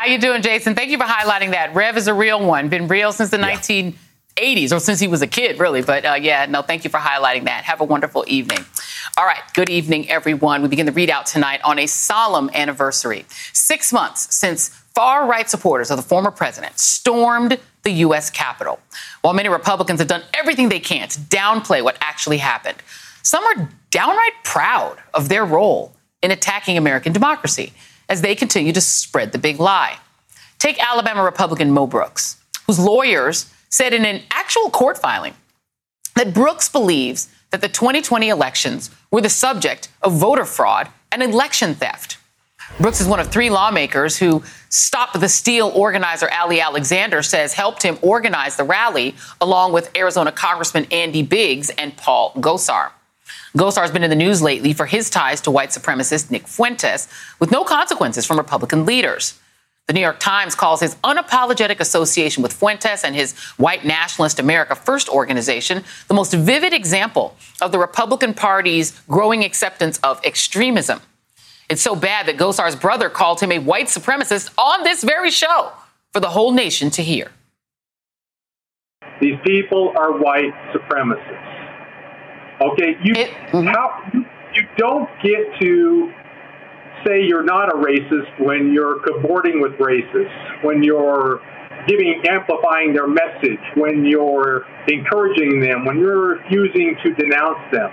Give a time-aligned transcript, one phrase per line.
[0.00, 0.74] How you doing, Jason?
[0.74, 1.74] Thank you for highlighting that.
[1.74, 2.70] Rev is a real one.
[2.70, 3.54] Been real since the yeah.
[3.54, 5.82] 1980s, or since he was a kid, really.
[5.82, 7.64] But uh, yeah, no, thank you for highlighting that.
[7.64, 8.64] Have a wonderful evening.
[9.18, 10.62] All right, good evening, everyone.
[10.62, 13.26] We begin the ReidOut tonight on a solemn anniversary.
[13.52, 18.30] Six months since far right supporters of the former president stormed the U.S.
[18.30, 18.80] Capitol.
[19.20, 22.78] While many Republicans have done everything they can to downplay what actually happened,
[23.22, 27.74] some are downright proud of their role in attacking American democracy
[28.10, 29.96] as they continue to spread the big lie.
[30.58, 35.34] Take Alabama Republican Mo Brooks, whose lawyers said in an actual court filing
[36.16, 41.74] that Brooks believes that the 2020 elections were the subject of voter fraud and election
[41.74, 42.18] theft.
[42.78, 47.82] Brooks is one of three lawmakers who Stop the Steal organizer Ali Alexander says helped
[47.82, 52.92] him organize the rally, along with Arizona Congressman Andy Biggs and Paul Gosar.
[53.56, 57.08] Gosar has been in the news lately for his ties to white supremacist Nick Fuentes,
[57.40, 59.38] with no consequences from Republican leaders.
[59.88, 64.76] The New York Times calls his unapologetic association with Fuentes and his white nationalist America
[64.76, 71.00] First organization the most vivid example of the Republican Party's growing acceptance of extremism.
[71.68, 75.72] It's so bad that Gosar's brother called him a white supremacist on this very show
[76.12, 77.32] for the whole nation to hear.
[79.20, 81.49] These people are white supremacists.
[82.60, 83.66] Okay, you it, mm-hmm.
[83.68, 84.02] how
[84.54, 86.12] you don't get to
[87.06, 91.40] say you're not a racist when you're cavorting with racists, when you're
[91.86, 97.90] giving amplifying their message, when you're encouraging them, when you're refusing to denounce them.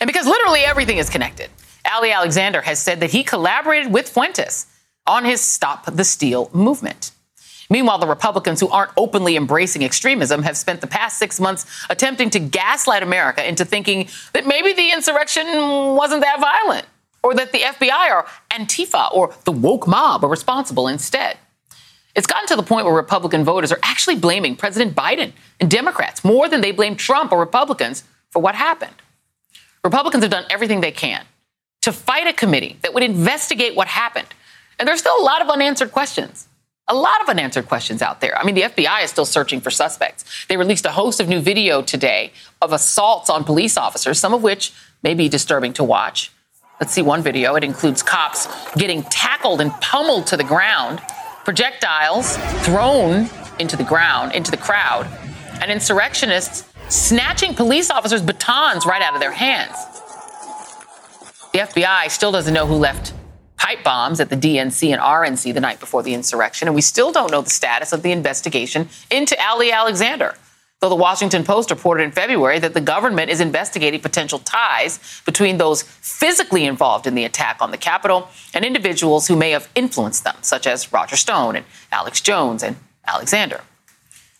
[0.00, 1.50] And because literally everything is connected.
[1.90, 4.66] Ali Alexander has said that he collaborated with Fuentes
[5.06, 7.12] on his Stop the Steal movement.
[7.70, 12.30] Meanwhile, the Republicans who aren't openly embracing extremism have spent the past six months attempting
[12.30, 15.46] to gaslight America into thinking that maybe the insurrection
[15.94, 16.86] wasn't that violent,
[17.22, 21.36] or that the FBI or Antifa or the woke mob are responsible instead.
[22.14, 26.24] It's gotten to the point where Republican voters are actually blaming President Biden and Democrats
[26.24, 28.94] more than they blame Trump or Republicans for what happened.
[29.84, 31.24] Republicans have done everything they can
[31.82, 34.26] to fight a committee that would investigate what happened.
[34.78, 36.48] And there's still a lot of unanswered questions
[36.88, 38.36] a lot of unanswered questions out there.
[38.38, 40.24] I mean, the FBI is still searching for suspects.
[40.48, 42.32] They released a host of new video today
[42.62, 44.72] of assaults on police officers, some of which
[45.02, 46.32] may be disturbing to watch.
[46.80, 47.56] Let's see one video.
[47.56, 51.00] It includes cops getting tackled and pummeled to the ground,
[51.44, 53.28] projectiles thrown
[53.58, 55.06] into the ground, into the crowd,
[55.60, 59.76] and insurrectionists snatching police officers' batons right out of their hands.
[61.52, 63.12] The FBI still doesn't know who left
[63.58, 67.12] pipe bombs at the DNC and RNC the night before the insurrection, and we still
[67.12, 70.34] don't know the status of the investigation into Ali Alexander.
[70.80, 75.58] Though the Washington Post reported in February that the government is investigating potential ties between
[75.58, 80.22] those physically involved in the attack on the Capitol and individuals who may have influenced
[80.22, 83.60] them, such as Roger Stone and Alex Jones and Alexander.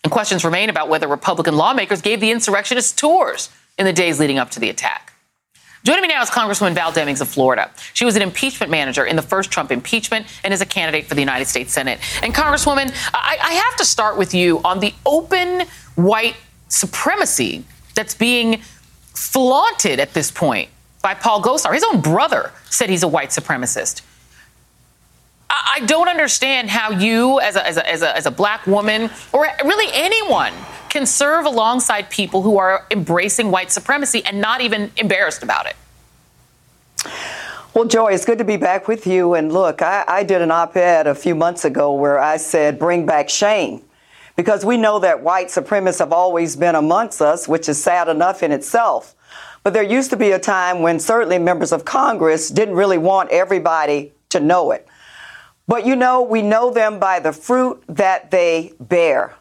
[0.01, 4.37] And questions remain about whether Republican lawmakers gave the insurrectionists tours in the days leading
[4.37, 5.13] up to the attack.
[5.89, 7.71] Joining me now is Congresswoman Val Demings of Florida.
[7.95, 11.15] She was an impeachment manager in the first Trump impeachment and is a candidate for
[11.15, 11.97] the United States Senate.
[12.21, 15.63] And Congresswoman, I, I have to start with you on the open
[15.95, 16.35] white
[16.67, 18.61] supremacy that's being
[19.15, 20.69] flaunted at this point
[21.01, 21.73] by Paul Gosar.
[21.73, 24.03] His own brother said he's a white supremacist.
[25.49, 29.09] I don't understand how you, as a, as a, as a, as a black woman,
[29.33, 30.53] or really anyone,
[30.89, 35.75] can serve alongside people who are embracing white supremacy and not even embarrassed about it.
[37.73, 39.35] Well, Joy, it's good to be back with you.
[39.35, 42.79] And look, I, I did an op ed a few months ago where I said,
[42.79, 43.81] bring back shame.
[44.35, 48.41] Because we know that white supremacists have always been amongst us, which is sad enough
[48.41, 49.15] in itself.
[49.63, 53.29] But there used to be a time when certainly members of Congress didn't really want
[53.29, 54.87] everybody to know it.
[55.69, 59.35] But you know, we know them by the fruit that they bear.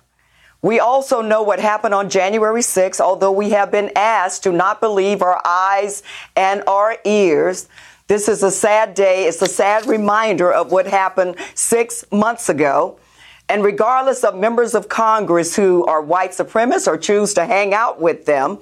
[0.60, 4.78] We also know what happened on January 6th, although we have been asked to not
[4.78, 6.02] believe our eyes
[6.36, 7.66] and our ears.
[8.08, 9.25] This is a sad day.
[9.25, 13.00] It's a sad reminder of what happened six months ago.
[13.48, 18.02] And regardless of members of Congress who are white supremacists or choose to hang out
[18.02, 18.58] with them,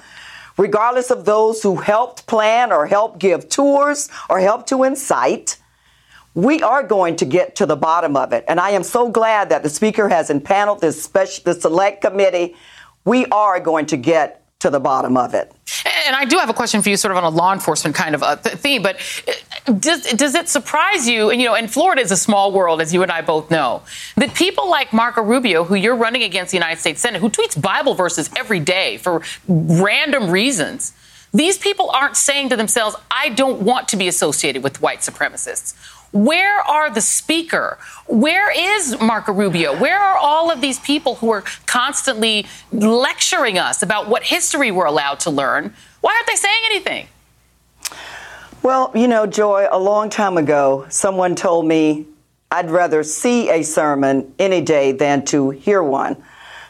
[0.57, 5.57] regardless of those who helped plan or helped give tours or helped to incite,
[6.37, 8.45] we are going to get to the bottom of it.
[8.47, 12.55] And I am so glad that the speaker has impaneled this special, the select committee.
[13.07, 15.51] We are going to get to the bottom of it.
[16.07, 18.15] And I do have a question for you, sort of on a law enforcement kind
[18.15, 18.97] of a th- theme, but
[19.67, 22.83] uh, does, does it surprise you, and you know, and Florida is a small world,
[22.83, 23.83] as you and I both know,
[24.17, 27.61] that people like Marco Rubio, who you're running against the United States Senate, who tweets
[27.61, 30.93] Bible verses every day for random reasons,
[31.33, 35.75] these people aren't saying to themselves, I don't want to be associated with white supremacists.
[36.13, 37.79] Where are the speaker?
[38.07, 39.77] Where is Marco Rubio?
[39.79, 44.87] Where are all of these people who are constantly lecturing us about what history we're
[44.87, 45.75] allowed to learn?
[46.01, 47.09] Why aren't they saying anything?
[48.63, 52.07] Well, you know, Joy, a long time ago, someone told me
[52.51, 56.17] I'd rather see a sermon any day than to hear one.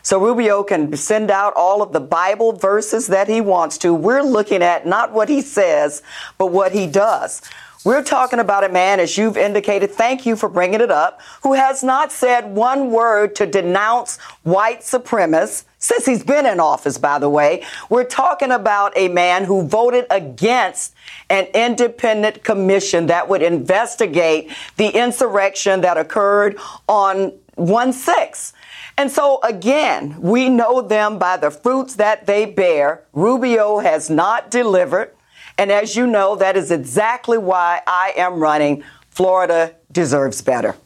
[0.02, 3.92] So Rubio can send out all of the Bible verses that he wants to.
[3.92, 6.02] We're looking at not what he says,
[6.38, 7.42] but what he does.
[7.86, 11.52] We're talking about a man, as you've indicated, thank you for bringing it up, who
[11.52, 17.20] has not said one word to denounce white supremacists since he's been in office, by
[17.20, 17.64] the way.
[17.88, 20.96] We're talking about a man who voted against
[21.30, 26.58] an independent commission that would investigate the insurrection that occurred
[26.88, 28.52] on 1 6.
[28.98, 33.04] And so again, we know them by the fruits that they bear.
[33.12, 35.12] Rubio has not delivered.
[35.58, 38.84] And as you know, that is exactly why I am running.
[39.10, 40.76] Florida deserves better.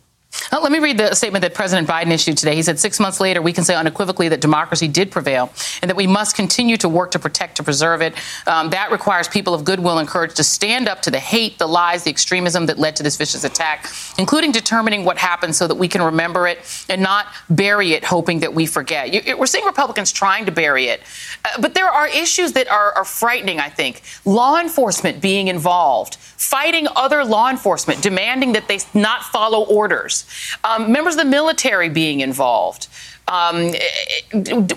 [0.53, 2.55] Uh, let me read the statement that President Biden issued today.
[2.55, 5.53] He said, six months later, we can say unequivocally that democracy did prevail
[5.83, 8.15] and that we must continue to work to protect, to preserve it.
[8.47, 11.67] Um, that requires people of goodwill and courage to stand up to the hate, the
[11.67, 15.75] lies, the extremism that led to this vicious attack, including determining what happened so that
[15.75, 16.59] we can remember it
[16.89, 19.13] and not bury it, hoping that we forget.
[19.13, 21.03] You, we're seeing Republicans trying to bury it.
[21.45, 24.03] Uh, but there are issues that are, are frightening, I think.
[24.25, 30.27] Law enforcement being involved, fighting other law enforcement, demanding that they not follow orders
[30.65, 32.89] um, members of the military being involved.
[33.29, 33.73] Um,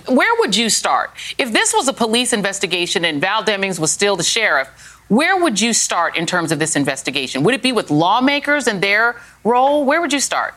[0.07, 1.11] where would you start?
[1.37, 4.67] If this was a police investigation and Val Demings was still the sheriff,
[5.07, 7.43] where would you start in terms of this investigation?
[7.43, 9.85] Would it be with lawmakers and their role?
[9.85, 10.53] Where would you start?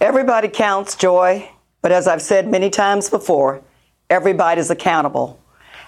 [0.00, 1.50] Everybody counts, Joy.
[1.82, 3.62] But as I've said many times before,
[4.10, 5.40] everybody's accountable.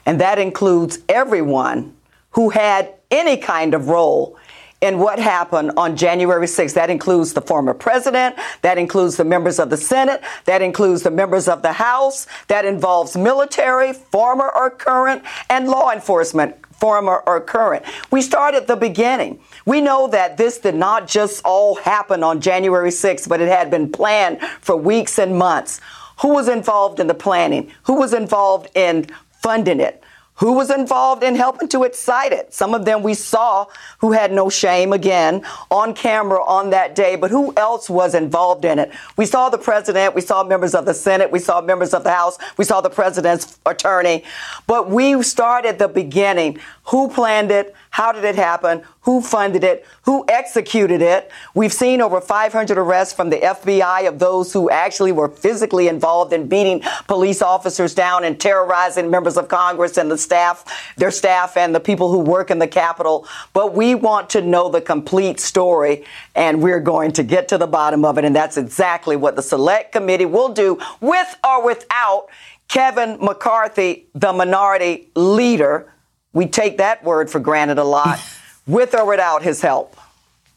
[0.06, 1.94] And that includes everyone
[2.30, 4.38] who had any kind of role
[4.80, 6.74] in what happened on January 6th.
[6.74, 8.34] That includes the former president.
[8.62, 10.22] That includes the members of the Senate.
[10.44, 12.26] That includes the members of the House.
[12.48, 17.84] That involves military, former or current, and law enforcement, former or current.
[18.10, 19.40] We start at the beginning.
[19.64, 23.70] We know that this did not just all happen on January 6th, but it had
[23.70, 25.80] been planned for weeks and months.
[26.22, 27.72] Who was involved in the planning?
[27.84, 29.06] Who was involved in
[29.42, 30.02] funding it?
[30.36, 32.52] who was involved in helping to excite it.
[32.52, 33.66] Some of them we saw
[33.98, 38.64] who had no shame again on camera on that day, but who else was involved
[38.64, 38.90] in it?
[39.16, 42.10] We saw the president, we saw members of the Senate, we saw members of the
[42.10, 44.24] House, we saw the president's attorney,
[44.66, 46.58] but we started the beginning.
[46.86, 47.74] Who planned it?
[47.92, 48.82] How did it happen?
[49.02, 49.84] Who funded it?
[50.04, 51.30] Who executed it?
[51.54, 56.32] We've seen over 500 arrests from the FBI of those who actually were physically involved
[56.32, 61.58] in beating police officers down and terrorizing members of Congress and the staff, their staff
[61.58, 63.26] and the people who work in the Capitol.
[63.52, 67.66] But we want to know the complete story and we're going to get to the
[67.66, 68.24] bottom of it.
[68.24, 72.28] And that's exactly what the select committee will do with or without
[72.68, 75.92] Kevin McCarthy, the minority leader
[76.32, 78.20] we take that word for granted a lot,
[78.66, 79.96] with or without his help.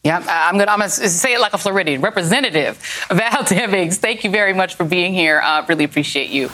[0.04, 2.00] Yeah, I'm going to say it like a Floridian.
[2.00, 2.76] Representative
[3.08, 5.40] Val Demings, thank you very much for being here.
[5.40, 6.48] Uh, really appreciate you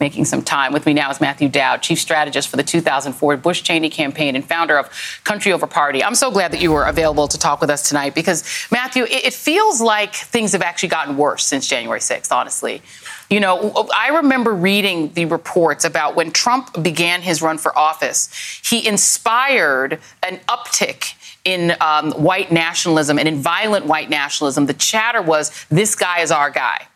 [0.00, 0.72] making some time.
[0.72, 4.44] With me now is Matthew Dowd, Chief Strategist for the 2004 Bush Cheney campaign and
[4.44, 4.90] founder of
[5.24, 6.02] Country Over Party.
[6.02, 9.34] I'm so glad that you were available to talk with us tonight because, Matthew, it
[9.34, 12.82] feels like things have actually gotten worse since January 6th, honestly.
[13.30, 18.30] You know, I remember reading the reports about when Trump began his run for office,
[18.64, 21.14] he inspired an uptick
[21.44, 24.66] in um, white nationalism and in violent white nationalism.
[24.66, 26.86] The chatter was, this guy is our guy.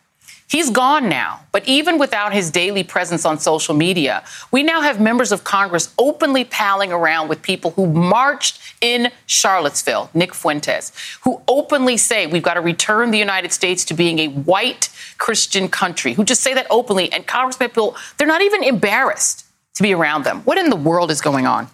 [0.53, 5.01] He's gone now, but even without his daily presence on social media, we now have
[5.01, 10.91] members of Congress openly palling around with people who marched in Charlottesville, Nick Fuentes,
[11.23, 15.69] who openly say we've got to return the United States to being a white Christian
[15.69, 17.11] country, who just say that openly.
[17.11, 20.41] And Congressman people, they're not even embarrassed to be around them.
[20.41, 21.67] What in the world is going on?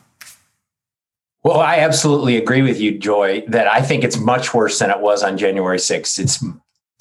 [1.43, 5.01] Well, I absolutely agree with you, Joy, that I think it's much worse than it
[5.01, 6.17] was on January 6th.
[6.17, 6.41] It's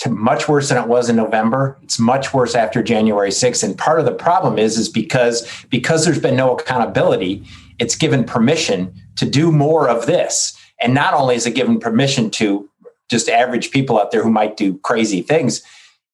[0.06, 1.76] much worse than it was in November.
[1.82, 3.64] It's much worse after January 6th.
[3.64, 7.44] And part of the problem is, is because because there's been no accountability,
[7.78, 10.56] it's given permission to do more of this.
[10.80, 12.68] And not only is it given permission to
[13.08, 15.62] just average people out there who might do crazy things.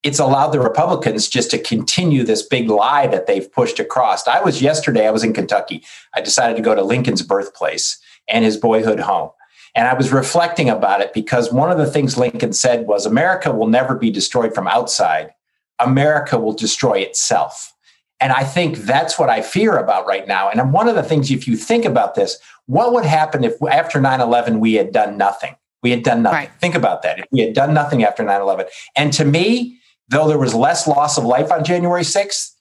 [0.02, 4.26] It's allowed the Republicans just to continue this big lie that they've pushed across.
[4.26, 5.82] I was yesterday, I was in Kentucky.
[6.14, 7.98] I decided to go to Lincoln's birthplace
[8.28, 9.30] and his boyhood home.
[9.74, 13.52] And I was reflecting about it because one of the things Lincoln said was America
[13.52, 15.32] will never be destroyed from outside.
[15.80, 17.72] America will destroy itself.
[18.20, 20.48] And I think that's what I fear about right now.
[20.48, 24.00] And one of the things, if you think about this, what would happen if after
[24.00, 25.56] 9 11 we had done nothing?
[25.82, 26.38] We had done nothing.
[26.38, 26.50] Right.
[26.60, 27.18] Think about that.
[27.18, 28.66] If we had done nothing after 9 11.
[28.96, 29.78] And to me,
[30.08, 32.52] though there was less loss of life on January 6th,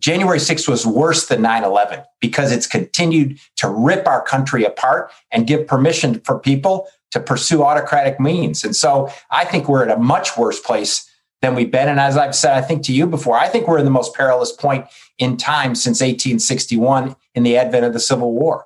[0.00, 5.10] January 6th was worse than 9 11 because it's continued to rip our country apart
[5.30, 8.64] and give permission for people to pursue autocratic means.
[8.64, 11.10] And so I think we're at a much worse place
[11.42, 11.88] than we've been.
[11.88, 14.14] And as I've said, I think to you before, I think we're in the most
[14.14, 14.86] perilous point
[15.18, 18.65] in time since 1861 in the advent of the Civil War.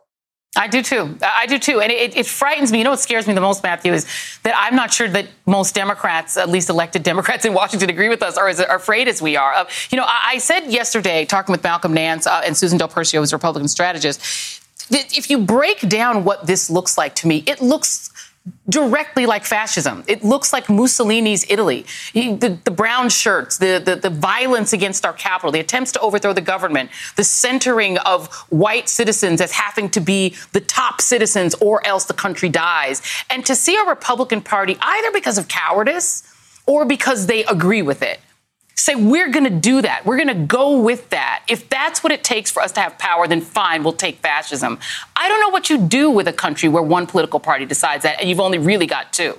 [0.57, 1.17] I do too.
[1.23, 1.81] I do too.
[1.81, 2.79] And it, it, frightens me.
[2.79, 4.05] You know what scares me the most, Matthew, is
[4.43, 8.23] that I'm not sure that most Democrats, at least elected Democrats in Washington, agree with
[8.23, 9.55] us or as afraid as we are.
[9.55, 12.89] Uh, you know, I, I, said yesterday, talking with Malcolm Nance uh, and Susan Del
[12.89, 14.21] Percio, who's a Republican strategist,
[14.91, 18.11] that if you break down what this looks like to me, it looks
[18.69, 20.05] directly like fascism.
[20.07, 21.87] It looks like Mussolini's Italy.
[22.15, 26.33] The, the brown shirts, the, the, the, violence against our capital, the attempts to overthrow
[26.33, 31.85] the government, the centering of white citizens as having to be the top citizens or
[31.87, 33.03] else the country dies.
[33.29, 36.23] And to see a Republican Party, either because of cowardice
[36.67, 38.21] or because they agree with it,
[38.75, 40.07] say, we're going to do that.
[40.07, 41.45] We're going to go with that.
[41.49, 44.79] If that's what it takes for us to have power, then fine, we'll take fascism.
[45.17, 48.21] I don't know what you do with a country where one political party decides that
[48.21, 49.39] and you've only really got two.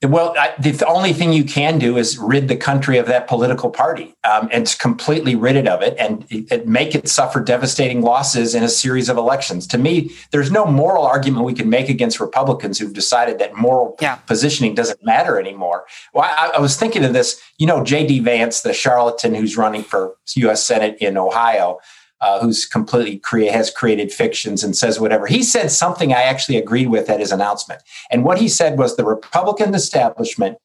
[0.00, 3.68] Well, I, the only thing you can do is rid the country of that political
[3.68, 8.54] party um, and completely rid it of it and it, make it suffer devastating losses
[8.54, 9.66] in a series of elections.
[9.68, 13.96] To me, there's no moral argument we can make against Republicans who've decided that moral
[14.00, 14.16] yeah.
[14.16, 15.84] positioning doesn't matter anymore.
[16.14, 17.42] Well, I, I was thinking of this.
[17.58, 18.20] You know, J.D.
[18.20, 20.62] Vance, the charlatan who's running for U.S.
[20.62, 21.80] Senate in Ohio
[22.20, 25.26] uh, who's completely create has created fictions and says whatever.
[25.26, 28.96] He said something I actually agreed with at his announcement, and what he said was
[28.96, 30.58] the Republican establishment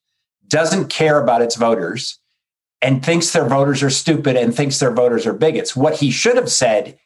[0.47, 2.19] doesn't care about its voters
[2.81, 5.75] and thinks their voters are stupid and thinks their voters are bigots.
[5.75, 6.99] What he should have said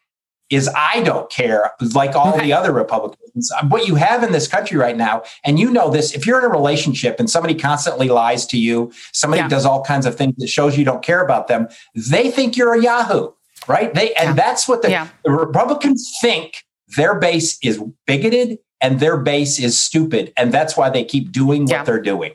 [0.50, 2.46] is I don't care, like all okay.
[2.46, 3.52] the other Republicans.
[3.68, 6.46] What you have in this country right now, and you know this, if you're in
[6.46, 9.50] a relationship and somebody constantly lies to you, somebody yeah.
[9.50, 12.74] does all kinds of things that shows you don't care about them, they think you're
[12.74, 13.32] a Yahoo
[13.68, 13.94] right?
[13.94, 14.34] They and yeah.
[14.34, 15.08] that's what the, yeah.
[15.24, 16.64] the Republicans think
[16.96, 21.64] their base is bigoted and their base is stupid, and that's why they keep doing
[21.64, 21.84] what yeah.
[21.84, 22.34] they're doing.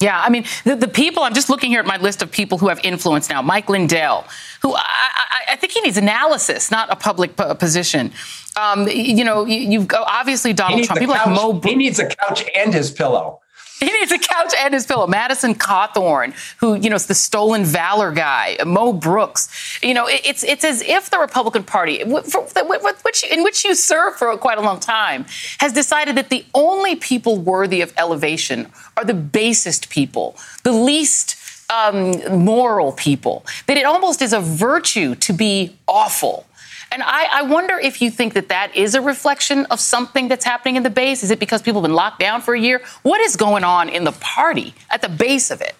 [0.00, 2.56] Yeah, I mean, the, the, people, I'm just looking here at my list of people
[2.58, 3.42] who have influence now.
[3.42, 4.24] Mike Lindell,
[4.62, 8.12] who I, I, I think he needs analysis, not a public p- position.
[8.56, 11.00] Um, you know, you, have obviously Donald Trump.
[11.00, 11.60] People couch, like Mo.
[11.64, 13.40] He needs a couch and his pillow.
[13.88, 15.06] He needs a couch and his pillow.
[15.06, 18.56] Madison Cawthorn, who, you know, is the stolen valor guy.
[18.66, 19.78] Mo Brooks.
[19.82, 24.36] You know, it's it's as if the Republican Party, which, in which you served for
[24.36, 25.26] quite a long time,
[25.58, 28.66] has decided that the only people worthy of elevation
[28.96, 31.36] are the basest people, the least
[31.70, 33.46] um, moral people.
[33.66, 36.47] That it almost is a virtue to be awful
[36.90, 40.44] and I, I, wonder if you think that that is a reflection of something that's
[40.44, 41.22] happening in the base.
[41.22, 42.82] Is it because people have been locked down for a year?
[43.02, 45.74] What is going on in the party at the base of it?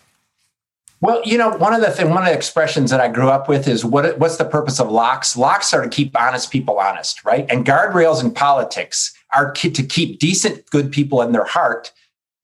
[1.01, 3.49] Well, you know, one of the thing, one of the expressions that I grew up
[3.49, 5.37] with is what what's the purpose of locks?
[5.37, 7.47] Locks are to keep honest people honest, right?
[7.49, 11.93] And guardrails in politics are to keep decent, good people in their heart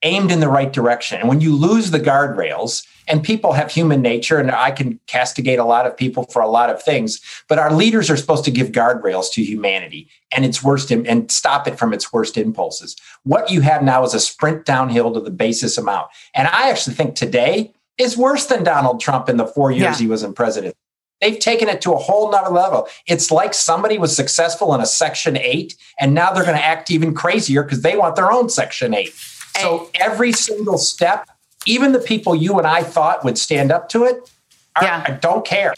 [0.05, 1.19] aimed in the right direction.
[1.19, 5.59] And when you lose the guardrails, and people have human nature, and I can castigate
[5.59, 8.51] a lot of people for a lot of things, but our leaders are supposed to
[8.51, 12.97] give guardrails to humanity and its worst and stop it from its worst impulses.
[13.25, 16.09] What you have now is a sprint downhill to the basis amount.
[16.35, 19.97] And I actually think today is worse than Donald Trump in the four years yeah.
[19.99, 20.75] he was in president.
[21.21, 22.89] They've taken it to a whole nother level.
[23.07, 26.91] It's like somebody was successful in a Section 8, and now they're going to act
[26.91, 29.15] even crazier because they want their own Section 8.
[29.57, 31.29] So every single step
[31.67, 34.31] even the people you and I thought would stand up to it,
[34.77, 35.19] are, yeah.
[35.21, 35.75] don't care.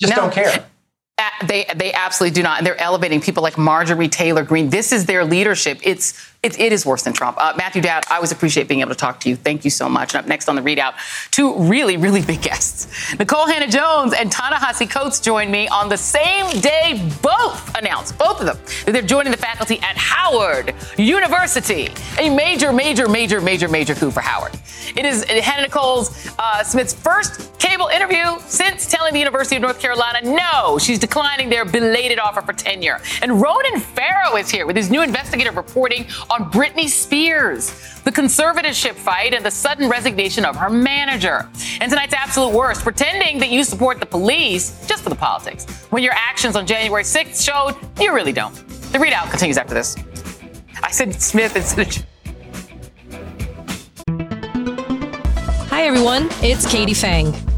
[0.00, 0.22] Just no.
[0.22, 0.66] don't care.
[1.48, 4.70] They they absolutely do not, and they're elevating people like Marjorie Taylor Greene.
[4.70, 5.80] This is their leadership.
[5.82, 7.36] It's it, it is worse than Trump.
[7.38, 9.36] Uh, Matthew Dowd, I always appreciate being able to talk to you.
[9.36, 10.14] Thank you so much.
[10.14, 10.94] And up next on the ReidOut,
[11.30, 16.60] two really really big guests, Nikole Hannah-Jones and Ta-Nehisi Coates join me on the same
[16.60, 17.10] day.
[17.22, 21.88] Both announced, both of them, that they're joining the faculty at Howard University.
[22.18, 24.52] A major, major, major, major, major coup for Howard.
[24.96, 29.80] It is Hannah Nikole's uh, Smith's first cable interview since telling the University of North
[29.80, 33.00] Carolina no, she's declining their belated offer for tenure.
[33.22, 38.94] And Ronan Farrow is here with his new investigative reporting on Britney Spears, the conservatorship
[38.94, 41.48] fight, and the sudden resignation of her manager.
[41.80, 46.02] And tonight's absolute worst, pretending that you support the police just for the politics, when
[46.02, 48.54] your actions on January 6th showed you really don't.
[48.92, 49.96] The ReidOut continues after this.
[50.82, 52.06] I said Smith instead of.
[55.70, 56.28] Hi, everyone.
[56.40, 57.57] It's Katie Phang.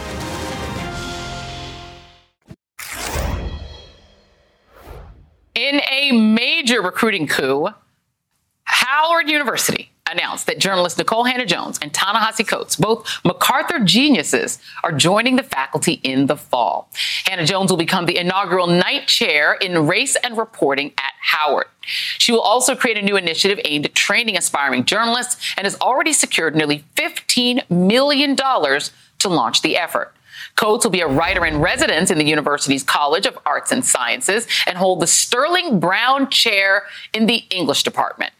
[6.11, 7.69] Major recruiting coup,
[8.63, 15.37] Howard University announced that journalist Nikole Hannah-Jones and Ta-Nehisi Coates, both MacArthur geniuses, are joining
[15.37, 16.89] the faculty in the fall.
[17.25, 21.67] Hannah-Jones will become the inaugural Knight Chair in Race and Reporting at Howard.
[21.81, 26.13] She will also create a new initiative aimed at training aspiring journalists and has already
[26.13, 30.13] secured nearly $15 million to launch the effort.
[30.61, 34.45] Coates will be a writer in residence in the university's College of Arts and Sciences
[34.67, 38.31] and hold the Sterling Brown Chair in the English department.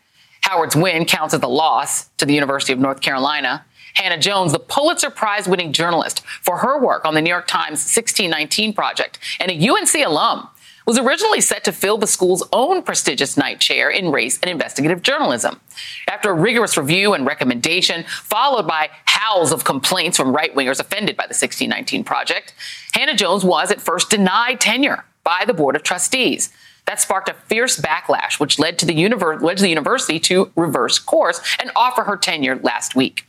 [0.42, 3.66] Howard's win counts as a loss to the University of North Carolina.
[3.96, 8.74] Hannah-Jones, the Pulitzer Prize winning journalist for her work on the New York Times 1619
[8.74, 10.48] Project and a UNC alum,
[10.85, 15.01] was originally set to fill the school's own prestigious Knight chair in race and investigative
[15.01, 15.59] journalism.
[16.07, 21.15] After a rigorous review and recommendation, followed by howls of complaints from right wingers offended
[21.15, 22.53] by the 1619 Project,
[22.94, 26.51] Hannah-Jones was at first denied tenure by the Board of Trustees.
[26.85, 30.51] That sparked a fierce backlash, which led to the, univer- led to the university to
[30.55, 33.27] reverse course and offer her tenure last week.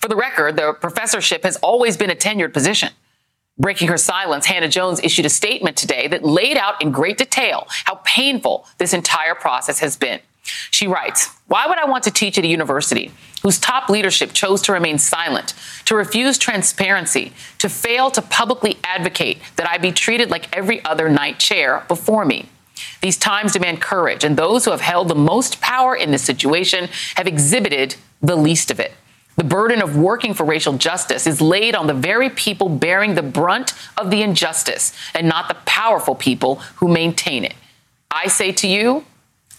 [0.00, 2.92] For the record, the professorship has always been a tenured position.
[3.56, 8.00] Breaking her silence, Hannah-Jones issued a statement today that laid out in great detail how
[8.04, 10.20] painful this entire process has been.
[10.70, 13.12] She writes, Why would I want to teach at a university
[13.42, 19.38] whose top leadership chose to remain silent, to refuse transparency, to fail to publicly advocate
[19.56, 22.48] that I be treated like every other Knight chair before me?
[23.00, 26.88] These times demand courage, and those who have held the most power in this situation
[27.14, 28.92] have exhibited the least of it.
[29.36, 33.22] The burden of working for racial justice is laid on the very people bearing the
[33.22, 37.54] brunt of the injustice and not the powerful people who maintain it.
[38.10, 39.04] I say to you,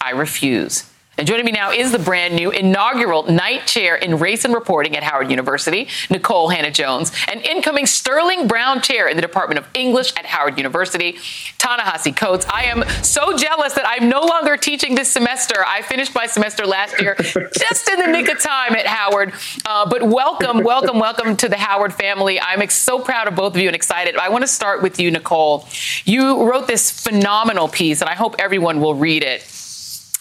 [0.00, 0.90] I refuse.
[1.18, 4.94] And joining me now is the brand new inaugural Knight Chair in Race and Reporting
[4.98, 10.12] at Howard University, Nikole Hannah-Jones, and incoming Sterling Brown Chair in the Department of English
[10.18, 11.16] at Howard University,
[11.56, 12.44] Ta-Nehisi Coates.
[12.52, 15.64] I am so jealous that I'm no longer teaching this semester.
[15.66, 19.32] I finished my semester last year just in the nick of time at Howard.
[19.64, 22.38] Uh, but welcome, welcome, welcome to the Howard family.
[22.38, 24.16] I'm so proud of both of you and excited.
[24.16, 25.64] I want to start with you, Nikole.
[26.04, 29.50] You wrote this phenomenal piece, and I hope everyone will read it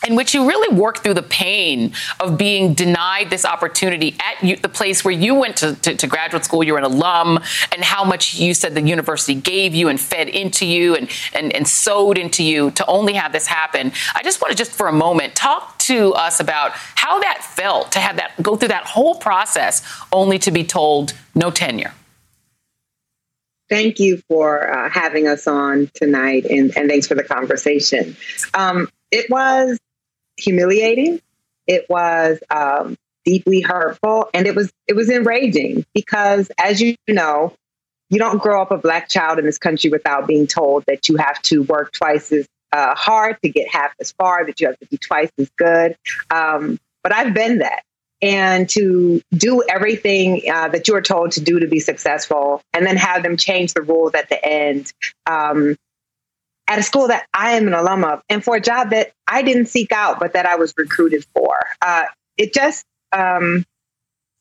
[0.06, 4.56] in which you really work through the pain of being denied this opportunity at you,
[4.56, 7.40] the place where you went to, to, to, graduate school, you're an alum,
[7.72, 11.54] and how much you said the university gave you and fed into you and, and,
[11.54, 13.92] and sowed into you to only have this happen.
[14.14, 17.92] I just want to just for a moment talk to us about how that felt
[17.94, 19.82] to have that go through that whole process
[20.12, 21.94] only to be told no tenure.
[23.68, 28.16] Thank you for uh, having us on tonight, and, and thanks for the conversation.
[28.54, 29.80] Um, it was
[30.38, 31.22] humiliating.
[31.68, 37.54] It was um, deeply hurtful, and it was it was enraging because, as you know,
[38.10, 41.18] you don't grow up a black child in this country without being told that you
[41.18, 44.78] have to work twice as uh, hard to get half as far, that you have
[44.80, 45.96] to be twice as good.
[46.30, 47.84] Um, but I've been that.
[48.22, 52.86] And to do everything uh, that you are told to do to be successful, and
[52.86, 54.92] then have them change the rules at the end,
[55.26, 55.76] um,
[56.68, 59.42] at a school that I am an alum of and for a job that I
[59.42, 61.58] didn't seek out, but that I was recruited for.
[61.82, 62.06] Uh,
[62.38, 63.64] it just, um,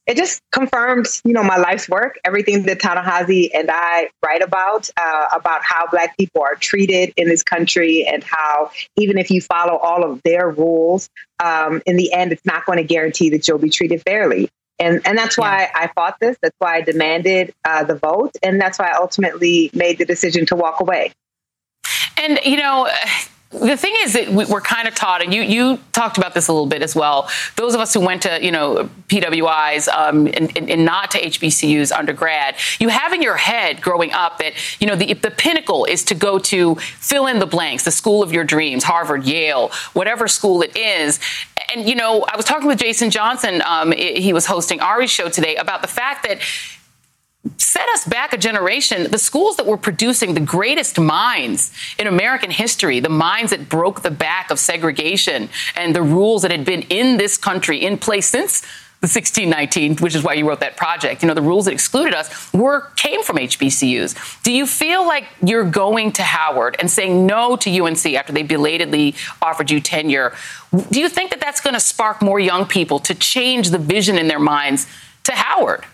[0.06, 4.90] it just confirmed, you know, my life's work, everything that Ta-Nehisi and I write about,
[5.00, 9.40] uh, about how Black people are treated in this country and how even if you
[9.40, 11.08] follow all of their rules,
[11.42, 14.50] um, in the end, it's not going to guarantee that you'll be treated fairly.
[14.78, 15.70] And, and that's why yeah.
[15.74, 16.36] I fought this.
[16.42, 18.32] That's why I demanded uh, the vote.
[18.42, 21.12] And that's why I ultimately made the decision to walk away.
[22.16, 22.88] And, you know,
[23.60, 26.52] the thing is that we're kind of taught, and you you talked about this a
[26.52, 27.28] little bit as well.
[27.56, 31.96] Those of us who went to you know PWIs um, and, and, not to HBCUs
[31.96, 36.02] undergrad, you have in your head growing up that you know the the pinnacle is
[36.04, 40.26] to go to fill in the blanks, the school of your dreams, Harvard, Yale, whatever
[40.26, 41.20] school it is.
[41.74, 43.62] And you know, I was talking with Jason Johnson.
[43.64, 46.40] Um, he was hosting Ari's show today about the fact that
[47.58, 49.10] set us back a generation.
[49.10, 54.02] The schools that were producing the greatest minds in American history, the minds that broke
[54.02, 58.26] the back of segregation and the rules that had been in this country in place
[58.26, 58.62] since
[59.00, 61.22] the 1619, which is why you wrote that project.
[61.22, 64.42] You know, the rules that excluded us were came from HBCUs.
[64.42, 68.42] Do you feel like you're going to Howard and saying no to UNC after they
[68.42, 70.34] belatedly offered you tenure?
[70.90, 74.16] Do you think that that's going to spark more young people to change the vision
[74.16, 74.86] in their minds
[75.24, 75.84] to Howard?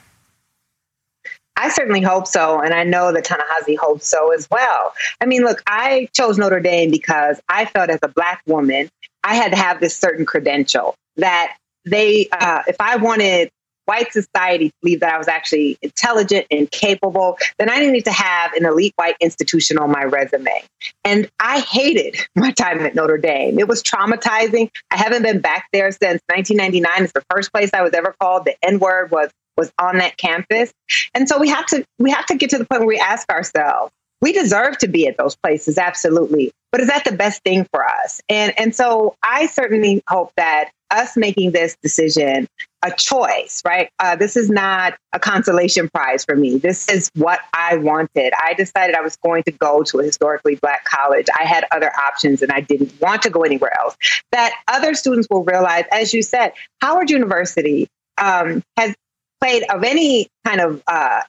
[1.61, 2.59] I certainly hope so.
[2.59, 4.94] And I know that Ta-Nehisi hopes so as well.
[5.20, 8.88] I mean, look, I chose Notre Dame because I felt as a Black woman,
[9.23, 13.51] I had to have this certain credential that they, uh, if I wanted
[13.85, 18.12] white society to believe that I was actually intelligent and capable, then I needed to
[18.12, 20.62] have an elite white institution on my resume.
[21.05, 23.59] And I hated my time at Notre Dame.
[23.59, 24.70] It was traumatizing.
[24.90, 27.05] I haven't been back there since 1999.
[27.05, 28.46] It's the first place I was ever called.
[28.46, 30.73] The N word was was on that campus.
[31.14, 33.29] And so we have to we have to get to the point where we ask
[33.31, 36.53] ourselves, we deserve to be at those places, absolutely.
[36.73, 38.20] But is that the best thing for us?
[38.29, 42.49] And and so I certainly hope that us making this decision
[42.83, 43.90] a choice, right?
[43.99, 46.59] Uh, this is not a consolation prize for me.
[46.59, 48.33] This is what I wanted.
[48.42, 51.27] I decided I was going to go to a historically black college.
[51.38, 53.96] I had other options and I didn't want to go anywhere else.
[54.33, 58.94] That other students will realize, as you said, Howard University um, has
[59.40, 61.22] played of any kind of uh,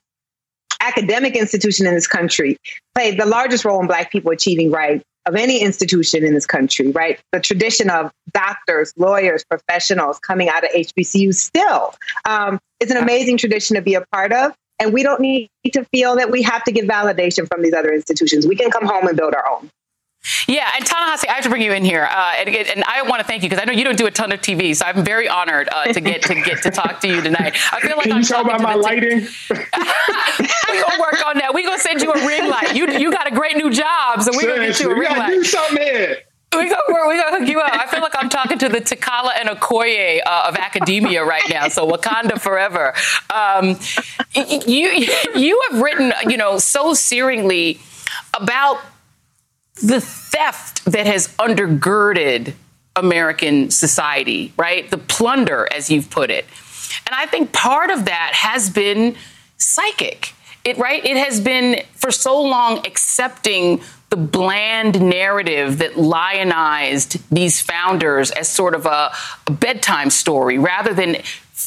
[0.80, 2.56] academic institution in this country
[2.94, 6.90] played the largest role in black people achieving right of any institution in this country
[6.90, 7.20] right?
[7.32, 11.94] The tradition of doctors lawyers professionals coming out of hbcu still
[12.24, 14.52] um, is an amazing tradition to be a part of.
[14.80, 17.92] And we don't need to feel that we have to get validation from these other
[17.92, 18.48] institutions.
[18.48, 19.70] We can come home and build our own
[20.46, 23.20] yeah, and Ta-Nehisi, I have to bring you in here, uh, and, and, I want
[23.20, 25.04] to thank you because I know you don't do a ton of TV, so I'm
[25.04, 27.56] very honored uh, to get to get to talk to you tonight.
[27.72, 29.26] I feel like Can I'm you talk about my lighting?
[29.50, 31.50] We're gonna work on that.
[31.52, 32.76] We're gonna send you a ring light.
[32.76, 35.30] You you got a great new job, so we're gonna get you a ring light.
[35.30, 36.18] Do something here.
[36.54, 37.72] We go, we gonna hook you up.
[37.72, 41.68] I feel like I'm talking to the T'Challa and Okoye uh, of academia right now.
[41.68, 42.94] So Wakanda forever.
[43.30, 43.78] Um,
[44.34, 47.80] you you have written, you know, so searingly
[48.38, 48.78] about
[49.76, 52.54] the theft that has undergirded
[52.94, 54.90] American society, right?
[54.90, 56.44] The plunder, as you've put it.
[57.06, 59.16] And I think part of that has been
[59.56, 60.34] psychic.
[60.64, 61.04] It right?
[61.04, 63.80] It has been for so long accepting
[64.10, 69.10] the bland narrative that lionized these founders as sort of a,
[69.46, 71.16] a bedtime story rather than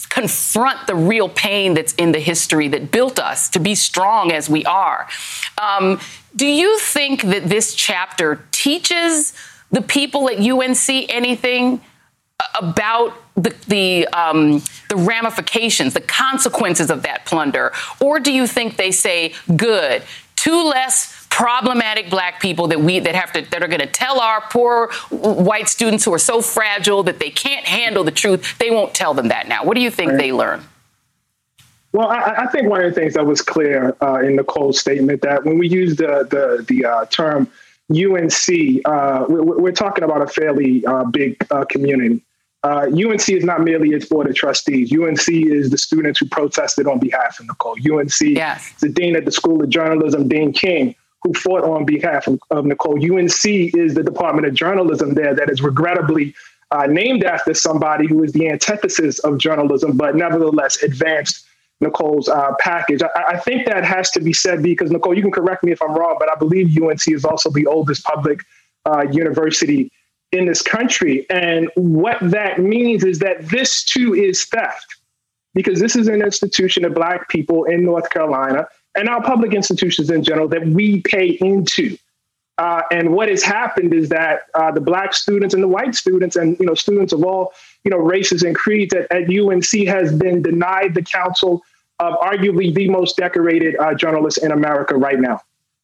[0.09, 4.49] confront the real pain that's in the history that built us to be strong as
[4.49, 5.07] we are.
[5.57, 5.99] Um,
[6.35, 9.33] do you think that this chapter teaches
[9.71, 11.81] the people at UNC anything
[12.61, 18.77] about the the, um, the ramifications, the consequences of that plunder, or do you think
[18.77, 20.03] they say, "Good,
[20.35, 24.19] two less problematic black people that we that have to that are going to tell
[24.19, 28.71] our poor white students who are so fragile that they can't handle the truth they
[28.71, 29.63] won't tell them that now?
[29.63, 30.17] What do you think right.
[30.17, 30.63] they learn
[31.95, 35.21] well, I, I, think one of the things that was clear uh, in Nikole's statement
[35.21, 37.49] that when we use the the, the uh, term
[37.89, 42.21] UNC, uh, we're, we're, talking about a fairly uh, big uh, community.
[42.65, 44.91] UNC uh, is not merely its board of trustees.
[44.91, 47.77] UNC is the students who protested on behalf of Nikole.
[47.77, 48.73] UNC yes.
[48.73, 52.39] is the dean at the School of Journalism, Dean King, who fought on behalf of,
[52.51, 52.99] of Nikole.
[52.99, 56.35] UNC is the Department of Journalism there that is regrettably
[56.89, 61.45] named after somebody who is the antithesis of journalism, but nevertheless advanced
[61.85, 63.01] Nikole's uh, package.
[63.03, 65.81] I, I, think that has to be said because Nikole, you can correct me if
[65.81, 68.41] I'm wrong, but I believe UNC is also the oldest public
[68.85, 69.91] uh, university
[70.31, 71.25] in this country.
[71.29, 74.95] And what that means is that this too is theft
[75.53, 80.09] because this is an institution of Black people in North Carolina and our public institutions
[80.09, 81.97] in general that we pay into.
[82.57, 86.37] Uh, and what has happened is that uh, the black students and the white students
[86.37, 90.13] and you know students of all you know races and creeds at, at UNC has
[90.13, 91.61] been denied the counsel
[91.99, 95.39] of arguably the most decorated uh, journalist in America right now.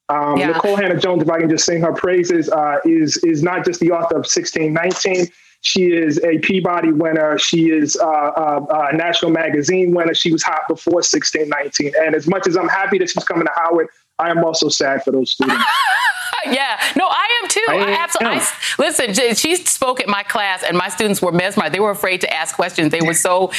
[0.09, 0.51] Um, yeah.
[0.51, 3.91] Nikole Hannah-Jones, if I can just sing her praises, uh, is is not just the
[3.91, 5.27] author of 1619.
[5.61, 7.37] She is a Peabody winner.
[7.37, 10.13] She is uh, uh, a national magazine winner.
[10.13, 11.93] She was hot before 1619.
[12.03, 15.03] And as much as I'm happy that she's coming to Howard, I am also sad
[15.03, 15.63] for those students.
[16.47, 17.65] yeah, no, I am too.
[17.69, 18.39] I, I absolutely.
[18.39, 18.47] I,
[18.79, 21.73] listen, she spoke at my class, and my students were mesmerized.
[21.73, 22.91] They were afraid to ask questions.
[22.91, 23.51] They were so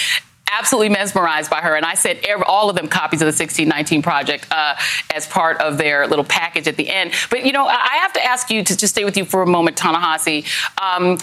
[0.58, 1.74] absolutely mesmerized by her.
[1.74, 4.76] And I sent every, all of them copies of the 1619 project uh,
[5.14, 7.12] as part of their little package at the end.
[7.30, 9.46] But, you know, I have to ask you to just stay with you for a
[9.46, 10.46] moment, Ta-Nehisi.
[10.80, 11.18] Um,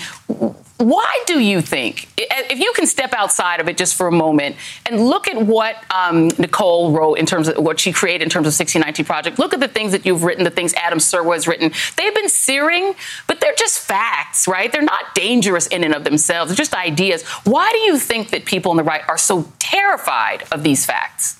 [0.80, 4.56] why do you think, if you can step outside of it just for a moment
[4.86, 8.48] and look at what um, Nikole wrote in terms of what she created in terms
[8.48, 11.50] of 1619 Project, look at the things that you've written, the things Adam Serwer has
[11.50, 11.74] written.
[11.98, 12.96] They've been searing,
[13.28, 14.72] but they're just facts, right?
[14.72, 16.50] They're not dangerous in and of themselves.
[16.50, 17.24] They're just ideas.
[17.44, 21.38] Why do you think that people on the right are so terrified of these facts?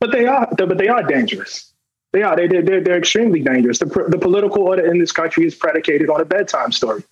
[0.00, 1.72] But they are, but they are dangerous.
[2.10, 2.34] They are.
[2.34, 3.78] They, they're, they're extremely dangerous.
[3.78, 7.04] The, the political order in this country is predicated on a bedtime story.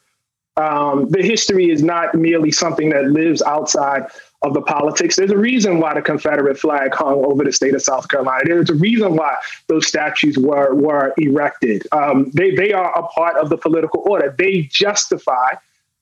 [0.56, 4.04] Um, the history is not merely something that lives outside
[4.42, 5.16] of the politics.
[5.16, 8.42] There's a reason why the Confederate flag hung over the state of South Carolina.
[8.44, 9.36] There's a reason why
[9.68, 11.86] those statues were were erected.
[11.92, 14.34] Um, they they are a part of the political order.
[14.36, 15.54] They justify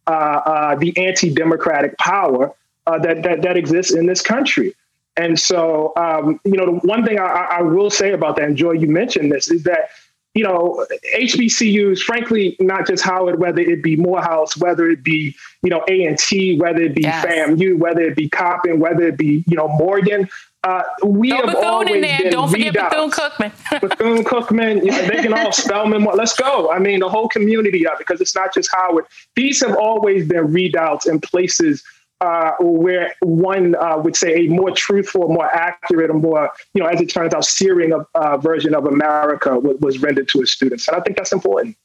[0.06, 2.52] uh, uh, the anti-democratic power
[2.86, 4.74] uh, that, that that exists in this country.
[5.16, 8.56] And so, um, you know, the one thing I, I will say about that, and
[8.56, 9.90] Joy, you mentioned this, is that
[10.34, 15.70] you know, HBCUs, frankly, not just Howard, whether it be Morehouse, whether it be, you
[15.70, 17.24] know, A&T, whether it be yes.
[17.24, 20.28] FAMU, whether it be Coppin, whether it be, you know, Morgan,
[20.62, 22.18] uh, we have Bethune always in there.
[22.18, 23.52] been Don't forget Bethune Cookman.
[23.80, 26.04] Bethune Cookman, you know, they can all Spelman.
[26.04, 26.70] Let's go.
[26.70, 29.06] I mean, the whole community it, because it's not just Howard.
[29.36, 31.82] These have always been readouts in places
[32.20, 36.88] uh, where one uh, would say a more truthful, more accurate, a more, you know,
[36.88, 40.52] as it turns out, searing of, uh, version of America w- was rendered to his
[40.52, 40.86] students.
[40.88, 41.76] And I think that's important.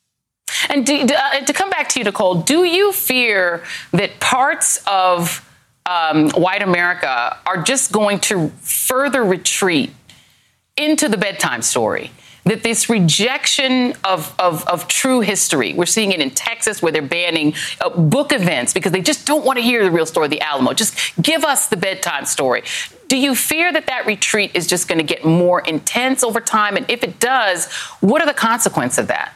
[0.69, 5.47] And do, uh, to come back to you, Nikole, do you fear that parts of
[5.85, 9.93] um, white America are just going to further retreat
[10.75, 12.11] into the bedtime story?
[12.45, 17.01] That this rejection of, of, of, true history, we're seeing it in Texas where they're
[17.01, 20.31] banning uh, book events because they just don't want to hear the real story of
[20.31, 20.73] the Alamo.
[20.73, 22.63] Just give us the bedtime story.
[23.07, 26.77] Do you fear that that retreat is just going to get more intense over time?
[26.77, 29.33] And if it does, what are the consequences of that?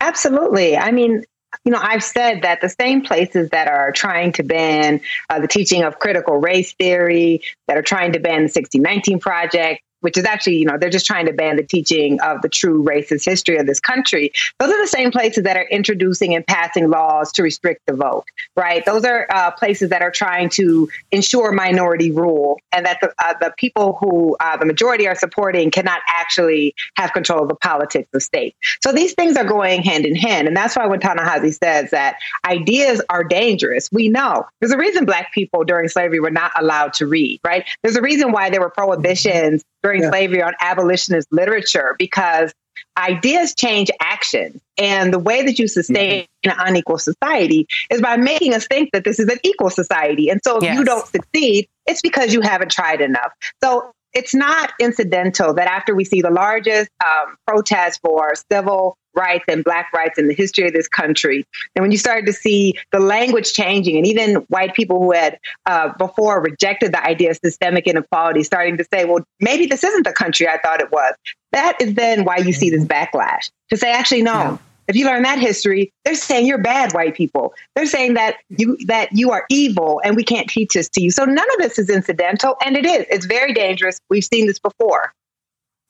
[0.00, 0.76] Absolutely.
[0.76, 1.22] I mean,
[1.64, 5.46] you know, I've said that the same places that are trying to ban uh, the
[5.46, 10.24] teaching of critical race theory, that are trying to ban the 1619 Project, which is
[10.24, 13.56] actually, you know, they're just trying to ban the teaching of the true racist history
[13.56, 14.32] of this country.
[14.58, 18.24] Those are the same places that are introducing and passing laws to restrict the vote,
[18.56, 18.84] right?
[18.84, 23.34] Those are uh, places that are trying to ensure minority rule and that the, uh,
[23.40, 28.08] the people who uh, the majority are supporting cannot actually have control of the politics
[28.12, 28.54] of state.
[28.82, 30.48] So these things are going hand in hand.
[30.48, 35.04] And that's why when Ta-Nehisi says that ideas are dangerous, we know there's a reason
[35.04, 37.64] black people during slavery were not allowed to read, right?
[37.82, 40.10] There's a reason why there were prohibitions during yeah.
[40.10, 42.52] slavery on abolitionist literature because
[42.96, 44.60] ideas change action.
[44.78, 46.50] And the way that you sustain mm-hmm.
[46.50, 50.28] an unequal society is by making us think that this is an equal society.
[50.28, 50.76] And so if yes.
[50.76, 53.32] you don't succeed, it's because you haven't tried enough.
[53.62, 59.44] So it's not incidental that after we see the largest um, protest for civil rights
[59.48, 62.74] and black rights in the history of this country, and when you started to see
[62.92, 67.38] the language changing, and even white people who had uh, before rejected the idea of
[67.44, 71.14] systemic inequality starting to say, well, maybe this isn't the country I thought it was.
[71.52, 74.32] That is then why you see this backlash to say, actually, no.
[74.32, 77.54] Yeah if you learn that history, they're saying you're bad white people.
[77.74, 81.10] They're saying that you that you are evil and we can't teach this to you.
[81.10, 83.06] So none of this is incidental and it is.
[83.10, 84.00] It's very dangerous.
[84.10, 85.14] We've seen this before.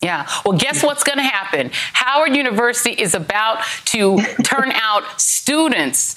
[0.03, 0.29] Yeah.
[0.45, 1.71] Well, guess what's going to happen?
[1.93, 6.17] Howard University is about to turn out students